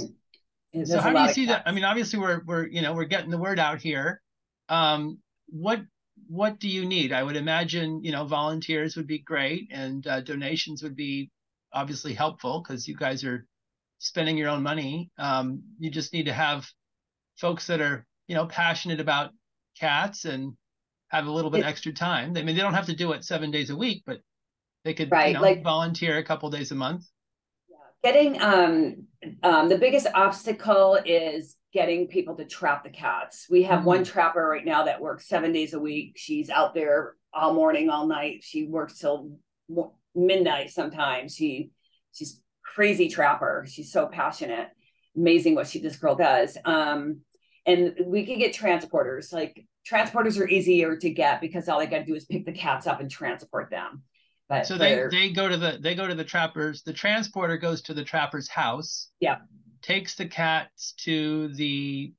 So 0.85 1.01
how 1.01 1.11
do 1.13 1.19
you 1.19 1.33
see 1.35 1.47
that? 1.47 1.65
I 1.67 1.73
mean, 1.73 1.85
obviously 1.85 2.19
we're 2.19 2.43
we're 2.47 2.67
you 2.67 2.81
know 2.81 2.95
we're 2.95 3.05
getting 3.05 3.31
the 3.31 3.39
word 3.39 3.59
out 3.59 3.81
here. 3.83 4.23
Um, 4.69 5.19
what 5.49 5.81
what 6.29 6.61
do 6.61 6.69
you 6.69 6.87
need? 6.87 7.13
I 7.13 7.23
would 7.25 7.37
imagine 7.37 8.03
you 8.05 8.13
know 8.13 8.25
volunteers 8.25 8.97
would 8.97 9.09
be 9.09 9.19
great, 9.19 9.69
and 9.73 10.07
uh, 10.07 10.21
donations 10.21 10.83
would 10.83 10.95
be 10.97 11.31
obviously 11.73 12.15
helpful 12.15 12.63
because 12.63 12.87
you 12.89 12.97
guys 12.97 13.25
are 13.25 13.47
spending 13.99 14.39
your 14.39 14.49
own 14.49 14.63
money. 14.63 15.11
Um, 15.19 15.63
you 15.79 15.91
just 15.91 16.13
need 16.13 16.27
to 16.27 16.33
have 16.33 16.67
folks 17.37 17.67
that 17.67 17.81
are 17.81 18.07
you 18.31 18.37
know 18.37 18.47
passionate 18.47 19.01
about 19.01 19.33
cats 19.77 20.25
and 20.25 20.53
have 21.09 21.27
a 21.27 21.31
little 21.33 21.51
bit 21.51 21.63
It- 21.63 21.67
extra 21.67 21.93
time. 21.93 22.37
I 22.37 22.43
mean, 22.45 22.55
they 22.55 22.63
don't 22.63 22.75
have 22.75 22.87
to 22.87 22.95
do 22.95 23.11
it 23.11 23.25
seven 23.25 23.51
days 23.51 23.71
a 23.71 23.77
week, 23.77 24.05
but 24.07 24.21
they 24.85 24.95
could 24.95 25.11
Right, 25.11 25.29
you 25.29 25.35
know 25.35 25.41
like- 25.41 25.65
volunteer 25.65 26.17
a 26.19 26.23
couple 26.23 26.49
days 26.49 26.71
a 26.71 26.77
month. 26.77 27.03
Yeah. 27.69 27.77
Getting 28.05 28.41
um 28.41 29.07
um 29.43 29.69
the 29.69 29.79
biggest 29.79 30.07
obstacle 30.15 30.95
is 31.05 31.57
getting 31.73 32.07
people 32.07 32.37
to 32.37 32.45
trap 32.45 32.85
the 32.85 32.91
cats. 32.91 33.49
We 33.51 33.65
have 33.65 33.85
one 33.85 34.05
trapper 34.05 34.47
right 34.47 34.65
now 34.65 34.85
that 34.85 35.01
works 35.01 35.27
seven 35.27 35.51
days 35.53 35.75
a 35.75 35.81
week. 35.81 36.13
She's 36.17 36.51
out 36.51 36.73
there 36.73 37.17
all 37.35 37.53
morning, 37.53 37.91
all 37.91 38.07
night. 38.07 38.45
She 38.45 38.65
works 38.69 38.97
till 39.01 39.33
midnight 40.15 40.71
sometimes. 40.71 41.35
She 41.35 41.73
she's 42.13 42.41
crazy 42.65 43.09
trapper. 43.09 43.67
She's 43.69 43.91
so 43.91 44.07
passionate. 44.07 44.69
Amazing 45.17 45.57
what 45.57 45.67
she 45.67 45.81
this 45.81 45.97
girl 45.97 46.15
does. 46.15 46.57
Um 46.65 47.23
and 47.71 47.95
we 48.07 48.25
can 48.27 48.39
get 48.39 48.55
transporters. 48.55 49.33
Like 49.33 49.67
transporters 49.91 50.39
are 50.41 50.49
easier 50.49 50.97
to 50.97 51.11
get 51.11 51.41
because 51.41 51.69
all 51.69 51.79
they 51.79 51.87
got 51.87 51.99
to 51.99 52.05
do 52.05 52.15
is 52.15 52.25
pick 52.25 52.45
the 52.45 52.53
cats 52.53 52.87
up 52.87 53.01
and 53.01 53.11
transport 53.11 53.71
them. 53.71 54.03
But 54.49 54.67
So 54.67 54.77
they 54.77 54.91
they're- 54.95 55.33
go 55.35 55.49
to 55.49 55.57
the 55.57 55.79
they 55.81 55.95
go 55.95 56.07
to 56.07 56.15
the 56.15 56.25
trappers. 56.25 56.83
The 56.83 56.93
transporter 56.93 57.57
goes 57.57 57.83
to 57.83 57.95
the 57.95 58.05
trapper's 58.05 58.49
house. 58.49 59.11
Yeah. 59.21 59.39
Takes 59.83 60.17
the 60.17 60.27
cats 60.27 60.93
to 61.05 61.49
the 61.55 62.13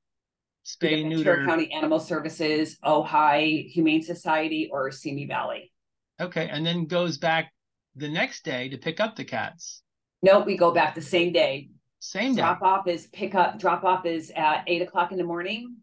spay 0.64 1.04
neuter. 1.06 1.44
County 1.46 1.72
Animal 1.72 2.00
Services, 2.00 2.78
Ojai 2.84 3.68
Humane 3.70 4.02
Society, 4.02 4.68
or 4.72 4.90
Simi 4.90 5.26
Valley. 5.26 5.72
Okay, 6.20 6.48
and 6.48 6.64
then 6.64 6.86
goes 6.86 7.18
back 7.18 7.52
the 7.96 8.08
next 8.08 8.44
day 8.44 8.68
to 8.68 8.78
pick 8.78 9.00
up 9.00 9.16
the 9.16 9.24
cats. 9.24 9.82
Nope, 10.22 10.46
we 10.46 10.56
go 10.56 10.72
back 10.72 10.94
the 10.94 11.02
same 11.02 11.32
day. 11.32 11.68
Same 12.04 12.34
day. 12.34 12.42
Drop 12.42 12.62
off 12.62 12.88
is 12.88 13.06
pick 13.12 13.36
up. 13.36 13.60
Drop 13.60 13.84
off 13.84 14.04
is 14.06 14.32
at 14.34 14.64
eight 14.66 14.82
o'clock 14.82 15.12
in 15.12 15.18
the 15.18 15.24
morning, 15.24 15.76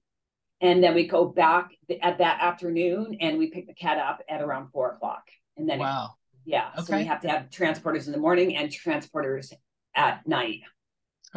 and 0.60 0.84
then 0.84 0.94
we 0.94 1.08
go 1.08 1.24
back 1.26 1.72
at 2.02 2.18
that 2.18 2.42
afternoon, 2.42 3.16
and 3.22 3.38
we 3.38 3.50
pick 3.50 3.68
the 3.68 3.74
cat 3.74 3.98
up 3.98 4.22
at 4.30 4.42
around 4.42 4.70
four 4.74 4.92
o'clock. 4.92 5.24
And 5.56 5.68
then 5.70 5.78
it- 5.80 5.84
Wow. 5.84 6.16
yeah, 6.44 6.76
so 6.76 6.98
we 6.98 7.06
have 7.06 7.22
to 7.22 7.30
have 7.30 7.50
transporters 7.50 8.06
in 8.08 8.12
the 8.12 8.18
morning 8.20 8.58
and 8.58 8.70
transporters 8.70 9.54
at 9.96 10.28
night. 10.28 10.60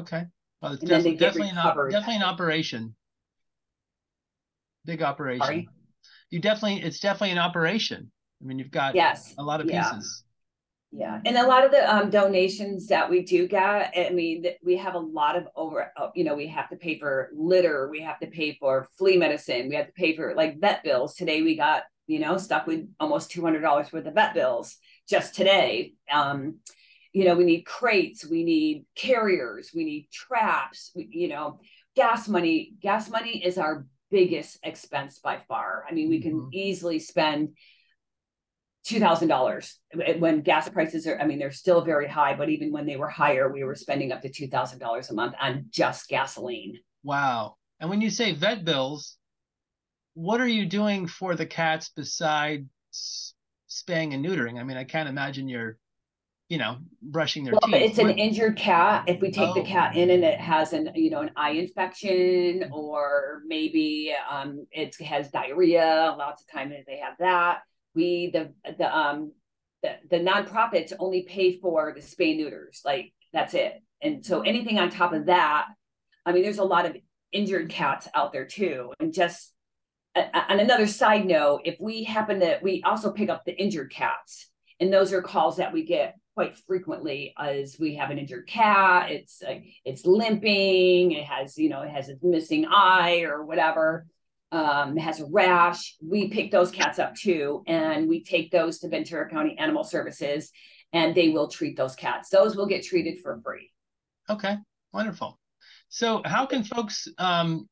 Okay. 0.00 0.24
Well, 0.61 0.72
it's 0.72 0.83
they 0.83 1.14
definitely 1.14 1.50
an, 1.50 1.59
op- 1.59 1.76
definitely 1.90 2.16
an 2.16 2.22
operation. 2.24 2.96
Big 4.85 5.00
operation. 5.00 5.44
Sorry. 5.44 5.68
You 6.30 6.40
definitely 6.40 6.83
it's 6.83 6.98
definitely 6.98 7.30
an 7.30 7.38
operation. 7.38 8.11
I 8.42 8.46
mean, 8.46 8.59
you've 8.59 8.72
got 8.72 8.96
Yes. 8.96 9.33
a 9.38 9.44
lot 9.44 9.61
of 9.61 9.68
pieces. 9.68 10.24
Yeah, 10.24 10.31
and 11.24 11.37
a 11.38 11.46
lot 11.46 11.64
of 11.64 11.70
the 11.70 11.94
um, 11.94 12.11
donations 12.11 12.88
that 12.88 13.09
we 13.09 13.22
do 13.22 13.48
get, 13.48 13.94
I 13.96 14.11
mean, 14.11 14.44
we 14.62 14.76
have 14.76 14.94
a 14.94 14.98
lot 14.98 15.37
of 15.37 15.46
over, 15.57 15.90
uh, 15.96 16.09
you 16.14 16.22
know, 16.22 16.35
we 16.35 16.46
have 16.48 16.68
to 16.68 16.76
pay 16.76 16.98
for 16.98 17.31
litter, 17.35 17.88
we 17.90 18.02
have 18.02 18.20
to 18.20 18.26
pay 18.26 18.57
for 18.61 18.88
flea 18.98 19.16
medicine, 19.16 19.68
we 19.68 19.74
have 19.76 19.87
to 19.87 19.92
pay 19.92 20.14
for 20.14 20.35
like 20.35 20.61
vet 20.61 20.85
bills. 20.85 21.14
Today 21.14 21.42
we 21.42 21.57
got, 21.57 21.85
you 22.07 22.18
know, 22.18 22.37
stuck 22.37 22.66
with 22.66 22.87
almost 23.00 23.31
two 23.31 23.42
hundred 23.42 23.61
dollars 23.61 23.90
worth 23.92 24.07
of 24.07 24.14
vet 24.14 24.35
bills 24.35 24.76
just 25.09 25.35
today. 25.35 25.94
Um, 26.11 26.59
you 27.12 27.24
know, 27.24 27.37
we 27.37 27.44
need 27.44 27.62
crates, 27.62 28.26
we 28.26 28.44
need 28.44 28.85
carriers, 28.94 29.70
we 29.74 29.85
need 29.85 30.09
traps, 30.12 30.90
we, 30.94 31.09
you 31.11 31.28
know, 31.28 31.61
gas 31.96 32.28
money. 32.28 32.74
Gas 32.81 33.09
money 33.09 33.42
is 33.42 33.57
our 33.57 33.87
biggest 34.11 34.59
expense 34.62 35.18
by 35.18 35.40
far. 35.48 35.85
I 35.88 35.92
mean, 35.94 36.11
we 36.11 36.20
can 36.20 36.35
Mhm. 36.35 36.48
easily 36.52 36.98
spend 36.98 37.57
two 38.84 38.98
thousand 38.98 39.28
dollars 39.28 39.78
when 40.18 40.40
gas 40.42 40.68
prices 40.68 41.06
are. 41.06 41.18
I 41.20 41.26
mean, 41.26 41.38
they're 41.38 41.52
still 41.52 41.82
very 41.84 42.08
high, 42.08 42.34
but 42.34 42.48
even 42.48 42.72
when 42.72 42.86
they 42.86 42.96
were 42.96 43.08
higher, 43.08 43.52
we 43.52 43.64
were 43.64 43.74
spending 43.74 44.12
up 44.12 44.22
to 44.22 44.28
two 44.28 44.48
thousand 44.48 44.78
dollars 44.80 45.10
a 45.10 45.14
month 45.14 45.34
on 45.40 45.66
just 45.70 46.08
gasoline. 46.08 46.78
Wow. 47.02 47.56
And 47.80 47.90
when 47.90 48.00
you 48.00 48.10
say 48.10 48.32
vet 48.32 48.64
bills, 48.64 49.16
what 50.14 50.40
are 50.40 50.46
you 50.48 50.66
doing 50.66 51.06
for 51.06 51.34
the 51.34 51.46
cats 51.46 51.90
besides 51.94 53.34
spaying 53.66 54.14
and 54.14 54.24
neutering? 54.24 54.60
I 54.60 54.64
mean, 54.64 54.76
I 54.76 54.84
can't 54.84 55.08
imagine 55.08 55.48
you're, 55.48 55.78
you 56.48 56.58
know, 56.58 56.78
brushing 57.00 57.44
their 57.44 57.54
Well, 57.54 57.72
teeth. 57.72 57.90
it's 57.90 57.98
an 57.98 58.08
What- 58.08 58.18
injured 58.18 58.56
cat. 58.56 59.04
If 59.08 59.20
we 59.20 59.30
take 59.30 59.54
the 59.54 59.62
Oh. 59.62 59.64
cat 59.64 59.96
in 59.96 60.10
and 60.10 60.22
it 60.22 60.38
has 60.38 60.72
an, 60.74 60.90
you 60.94 61.10
know, 61.10 61.22
an 61.22 61.30
eye 61.36 61.52
infection 61.52 62.68
or 62.72 63.42
maybe 63.46 64.14
um 64.30 64.66
it 64.70 64.94
has 65.00 65.30
diarrhea, 65.30 66.14
lots 66.18 66.42
of 66.42 66.50
times 66.52 66.74
they 66.86 66.98
have 66.98 67.14
that. 67.18 67.62
We 67.94 68.31
the 68.31 68.52
the 68.78 68.96
um 68.96 69.33
the, 69.83 69.96
the 70.11 70.18
nonprofits 70.18 70.92
only 70.98 71.22
pay 71.22 71.59
for 71.59 71.92
the 71.94 72.00
spay 72.00 72.37
neuters, 72.37 72.83
like 72.85 73.12
that's 73.33 73.55
it. 73.55 73.83
And 74.00 74.24
so 74.24 74.42
anything 74.42 74.78
on 74.78 74.90
top 74.90 75.12
of 75.12 75.26
that, 75.26 75.66
I 76.24 76.33
mean, 76.33 76.42
there's 76.42 76.59
a 76.59 76.64
lot 76.64 76.87
of 76.87 76.96
injured 77.33 77.68
cats 77.68 78.09
out 78.14 78.33
there 78.33 78.46
too. 78.46 78.92
And 79.00 79.12
just 79.12 79.52
on 80.14 80.61
another 80.61 80.87
side 80.87 81.24
note, 81.24 81.62
if 81.64 81.76
we 81.81 82.05
happen 82.05 82.40
to, 82.40 82.59
we 82.62 82.83
also 82.85 83.11
pick 83.11 83.28
up 83.28 83.44
the 83.44 83.57
injured 83.61 83.90
cats, 83.90 84.50
and 84.78 84.92
those 84.92 85.12
are 85.12 85.22
calls 85.22 85.57
that 85.57 85.72
we 85.72 85.85
get 85.85 86.16
quite 86.35 86.57
frequently 86.57 87.35
as 87.38 87.76
we 87.78 87.94
have 87.96 88.11
an 88.11 88.18
injured 88.18 88.46
cat 88.46 89.11
it's 89.11 89.42
like 89.46 89.64
it's 89.85 90.07
limping 90.07 91.12
it 91.12 91.24
has 91.24 91.59
you 91.59 91.68
know 91.68 91.83
it 91.83 91.90
has 91.90 92.09
a 92.09 92.14
missing 92.22 92.64
eye 92.66 93.20
or 93.20 93.44
whatever 93.44 94.07
um, 94.52 94.96
has 94.96 95.20
a 95.20 95.26
rash 95.26 95.96
we 96.00 96.28
pick 96.28 96.50
those 96.50 96.70
cats 96.70 96.98
up 96.98 97.14
too 97.14 97.62
and 97.66 98.08
we 98.08 98.22
take 98.22 98.50
those 98.50 98.78
to 98.78 98.88
ventura 98.88 99.28
county 99.28 99.56
animal 99.58 99.82
services 99.82 100.52
and 100.92 101.14
they 101.14 101.30
will 101.30 101.48
treat 101.48 101.76
those 101.76 101.96
cats 101.96 102.28
those 102.28 102.54
will 102.54 102.66
get 102.66 102.84
treated 102.84 103.18
for 103.20 103.40
free 103.42 103.72
Okay, 104.30 104.56
wonderful. 104.92 105.38
So, 105.88 106.22
how 106.24 106.46
can 106.46 106.64
folks 106.64 107.08
um, 107.18 107.68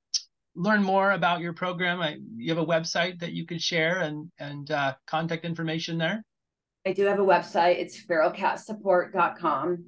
learn 0.54 0.82
more 0.82 1.12
about 1.12 1.40
your 1.40 1.52
program? 1.52 2.00
I, 2.00 2.18
you 2.36 2.54
have 2.54 2.62
a 2.62 2.66
website 2.66 3.18
that 3.20 3.32
you 3.32 3.46
could 3.46 3.62
share 3.62 4.00
and 4.00 4.30
and 4.38 4.70
uh, 4.70 4.94
contact 5.06 5.44
information 5.44 5.96
there. 5.96 6.24
I 6.86 6.92
do 6.92 7.04
have 7.04 7.18
a 7.18 7.24
website. 7.24 7.78
It's 7.78 8.04
feralcatsupport.com. 8.04 9.84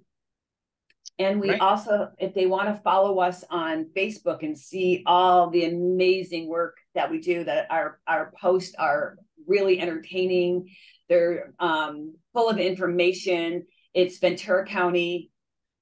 And 1.19 1.41
we 1.41 1.49
Great. 1.49 1.61
also, 1.61 2.09
if 2.19 2.35
they 2.35 2.47
want 2.47 2.75
to 2.75 2.83
follow 2.83 3.21
us 3.21 3.45
on 3.51 3.87
Facebook 3.97 4.43
and 4.43 4.59
see 4.59 5.03
all 5.07 5.51
the 5.51 5.67
amazing 5.67 6.49
work 6.49 6.77
that 6.95 7.11
we 7.11 7.21
do, 7.21 7.45
that 7.45 7.67
our 7.71 8.01
our 8.07 8.33
posts 8.41 8.75
are 8.79 9.17
really 9.47 9.79
entertaining. 9.81 10.69
They're 11.09 11.53
um, 11.59 12.15
full 12.33 12.49
of 12.49 12.59
information. 12.59 13.67
It's 13.95 14.19
Ventura 14.19 14.65
County 14.65 15.31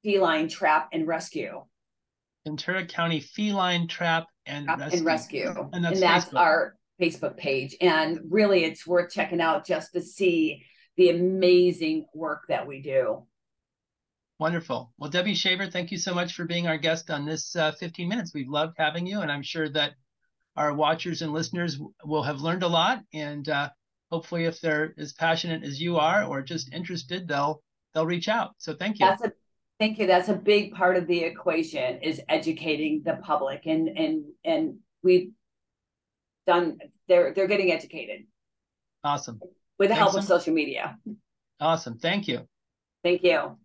Feline 0.03 0.49
Trap 0.49 0.89
and 0.93 1.07
Rescue. 1.07 1.63
Ventura 2.45 2.87
County 2.87 3.21
Feline 3.21 3.87
Trap 3.87 4.27
and 4.47 4.67
Trap 4.67 4.79
Rescue. 4.81 4.99
and 4.99 5.07
Rescue. 5.07 5.71
And 5.73 5.85
that's 5.85 6.27
Facebook. 6.27 6.39
our 6.39 6.77
Facebook 7.01 7.37
page. 7.37 7.77
And 7.81 8.19
really, 8.29 8.65
it's 8.65 8.87
worth 8.87 9.13
checking 9.13 9.41
out 9.41 9.67
just 9.67 9.93
to 9.93 10.01
see 10.01 10.65
the 10.97 11.11
amazing 11.11 12.07
work 12.15 12.43
that 12.49 12.67
we 12.67 12.83
do. 12.83 13.27
Wonderful. 14.41 14.91
Well, 14.97 15.11
Debbie 15.11 15.35
Shaver, 15.35 15.67
thank 15.67 15.91
you 15.91 15.99
so 15.99 16.15
much 16.15 16.33
for 16.33 16.47
being 16.47 16.67
our 16.67 16.79
guest 16.79 17.11
on 17.11 17.27
this 17.27 17.55
uh, 17.55 17.73
15 17.73 18.09
minutes. 18.09 18.33
We've 18.33 18.49
loved 18.49 18.75
having 18.79 19.07
you, 19.07 19.21
and 19.21 19.31
I'm 19.31 19.43
sure 19.43 19.69
that 19.69 19.93
our 20.57 20.73
watchers 20.73 21.21
and 21.21 21.35
listeners 21.35 21.79
will 22.07 22.23
have 22.23 22.41
learned 22.41 22.63
a 22.63 22.69
lot. 22.69 23.03
And 23.13 23.47
uh, 23.47 23.69
hopefully, 24.11 24.47
if 24.47 24.59
they're 24.63 24.95
as 24.97 25.13
passionate 25.13 25.63
as 25.63 25.79
you 25.79 25.99
are 25.99 26.25
or 26.25 26.41
just 26.41 26.73
interested, 26.73 27.29
they'll 27.29 27.63
they'll 27.93 28.07
reach 28.07 28.29
out. 28.29 28.53
So 28.57 28.75
thank 28.75 28.99
you. 28.99 29.05
That's 29.05 29.23
a 29.25 29.33
thank 29.79 29.99
you. 29.99 30.07
That's 30.07 30.31
a 30.31 30.37
big 30.37 30.73
part 30.73 30.97
of 30.97 31.07
the 31.07 31.19
equation 31.19 32.01
is 32.01 32.23
educating 32.27 33.03
the 33.05 33.19
public 33.23 33.67
and 33.67 33.91
and 33.91 34.25
and 34.43 34.79
we've 35.03 35.33
done. 36.47 36.79
They're 37.09 37.35
they're 37.35 37.47
getting 37.47 37.73
educated. 37.73 38.23
Awesome. 39.05 39.39
With 39.79 39.91
the 39.91 39.97
Thanks 39.97 40.13
help 40.13 40.23
of 40.23 40.25
social 40.25 40.55
media. 40.55 40.99
Awesome. 41.61 41.99
Thank 41.99 42.27
you. 42.27 42.49
Thank 43.03 43.23
you. 43.23 43.59